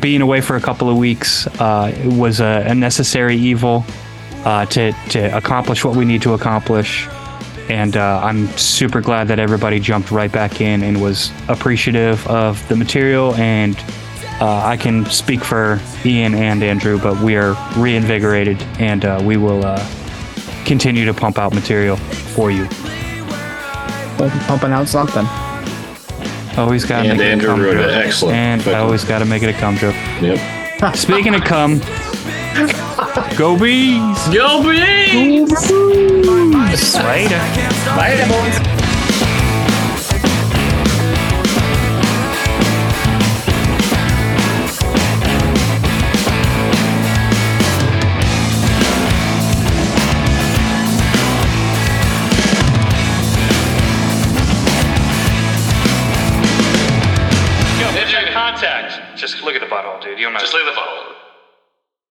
[0.00, 3.84] being away for a couple of weeks uh, was a, a necessary evil
[4.44, 7.08] uh, to to accomplish what we need to accomplish.
[7.68, 12.66] And uh, I'm super glad that everybody jumped right back in and was appreciative of
[12.68, 13.34] the material.
[13.34, 13.76] And
[14.40, 19.36] uh, I can speak for Ian and Andrew, but we are reinvigorated and uh, we
[19.36, 19.84] will uh,
[20.68, 22.68] continue to pump out material for you.
[24.18, 25.26] We'll pumping out something.
[26.58, 28.04] Always got to And make it a Andrew cum wrote joke.
[28.04, 28.36] Excellent.
[28.36, 29.94] And I always got to make it a cum joke.
[30.20, 30.94] Yep.
[30.96, 31.78] Speaking of cum,
[33.38, 34.28] go bees!
[34.28, 35.50] Go Bees!
[36.94, 37.40] Later.
[37.96, 38.87] Later, boys.
[59.48, 60.18] Look at the bottle, dude.
[60.18, 60.40] You don't know.
[60.40, 61.27] Just look at the butthole.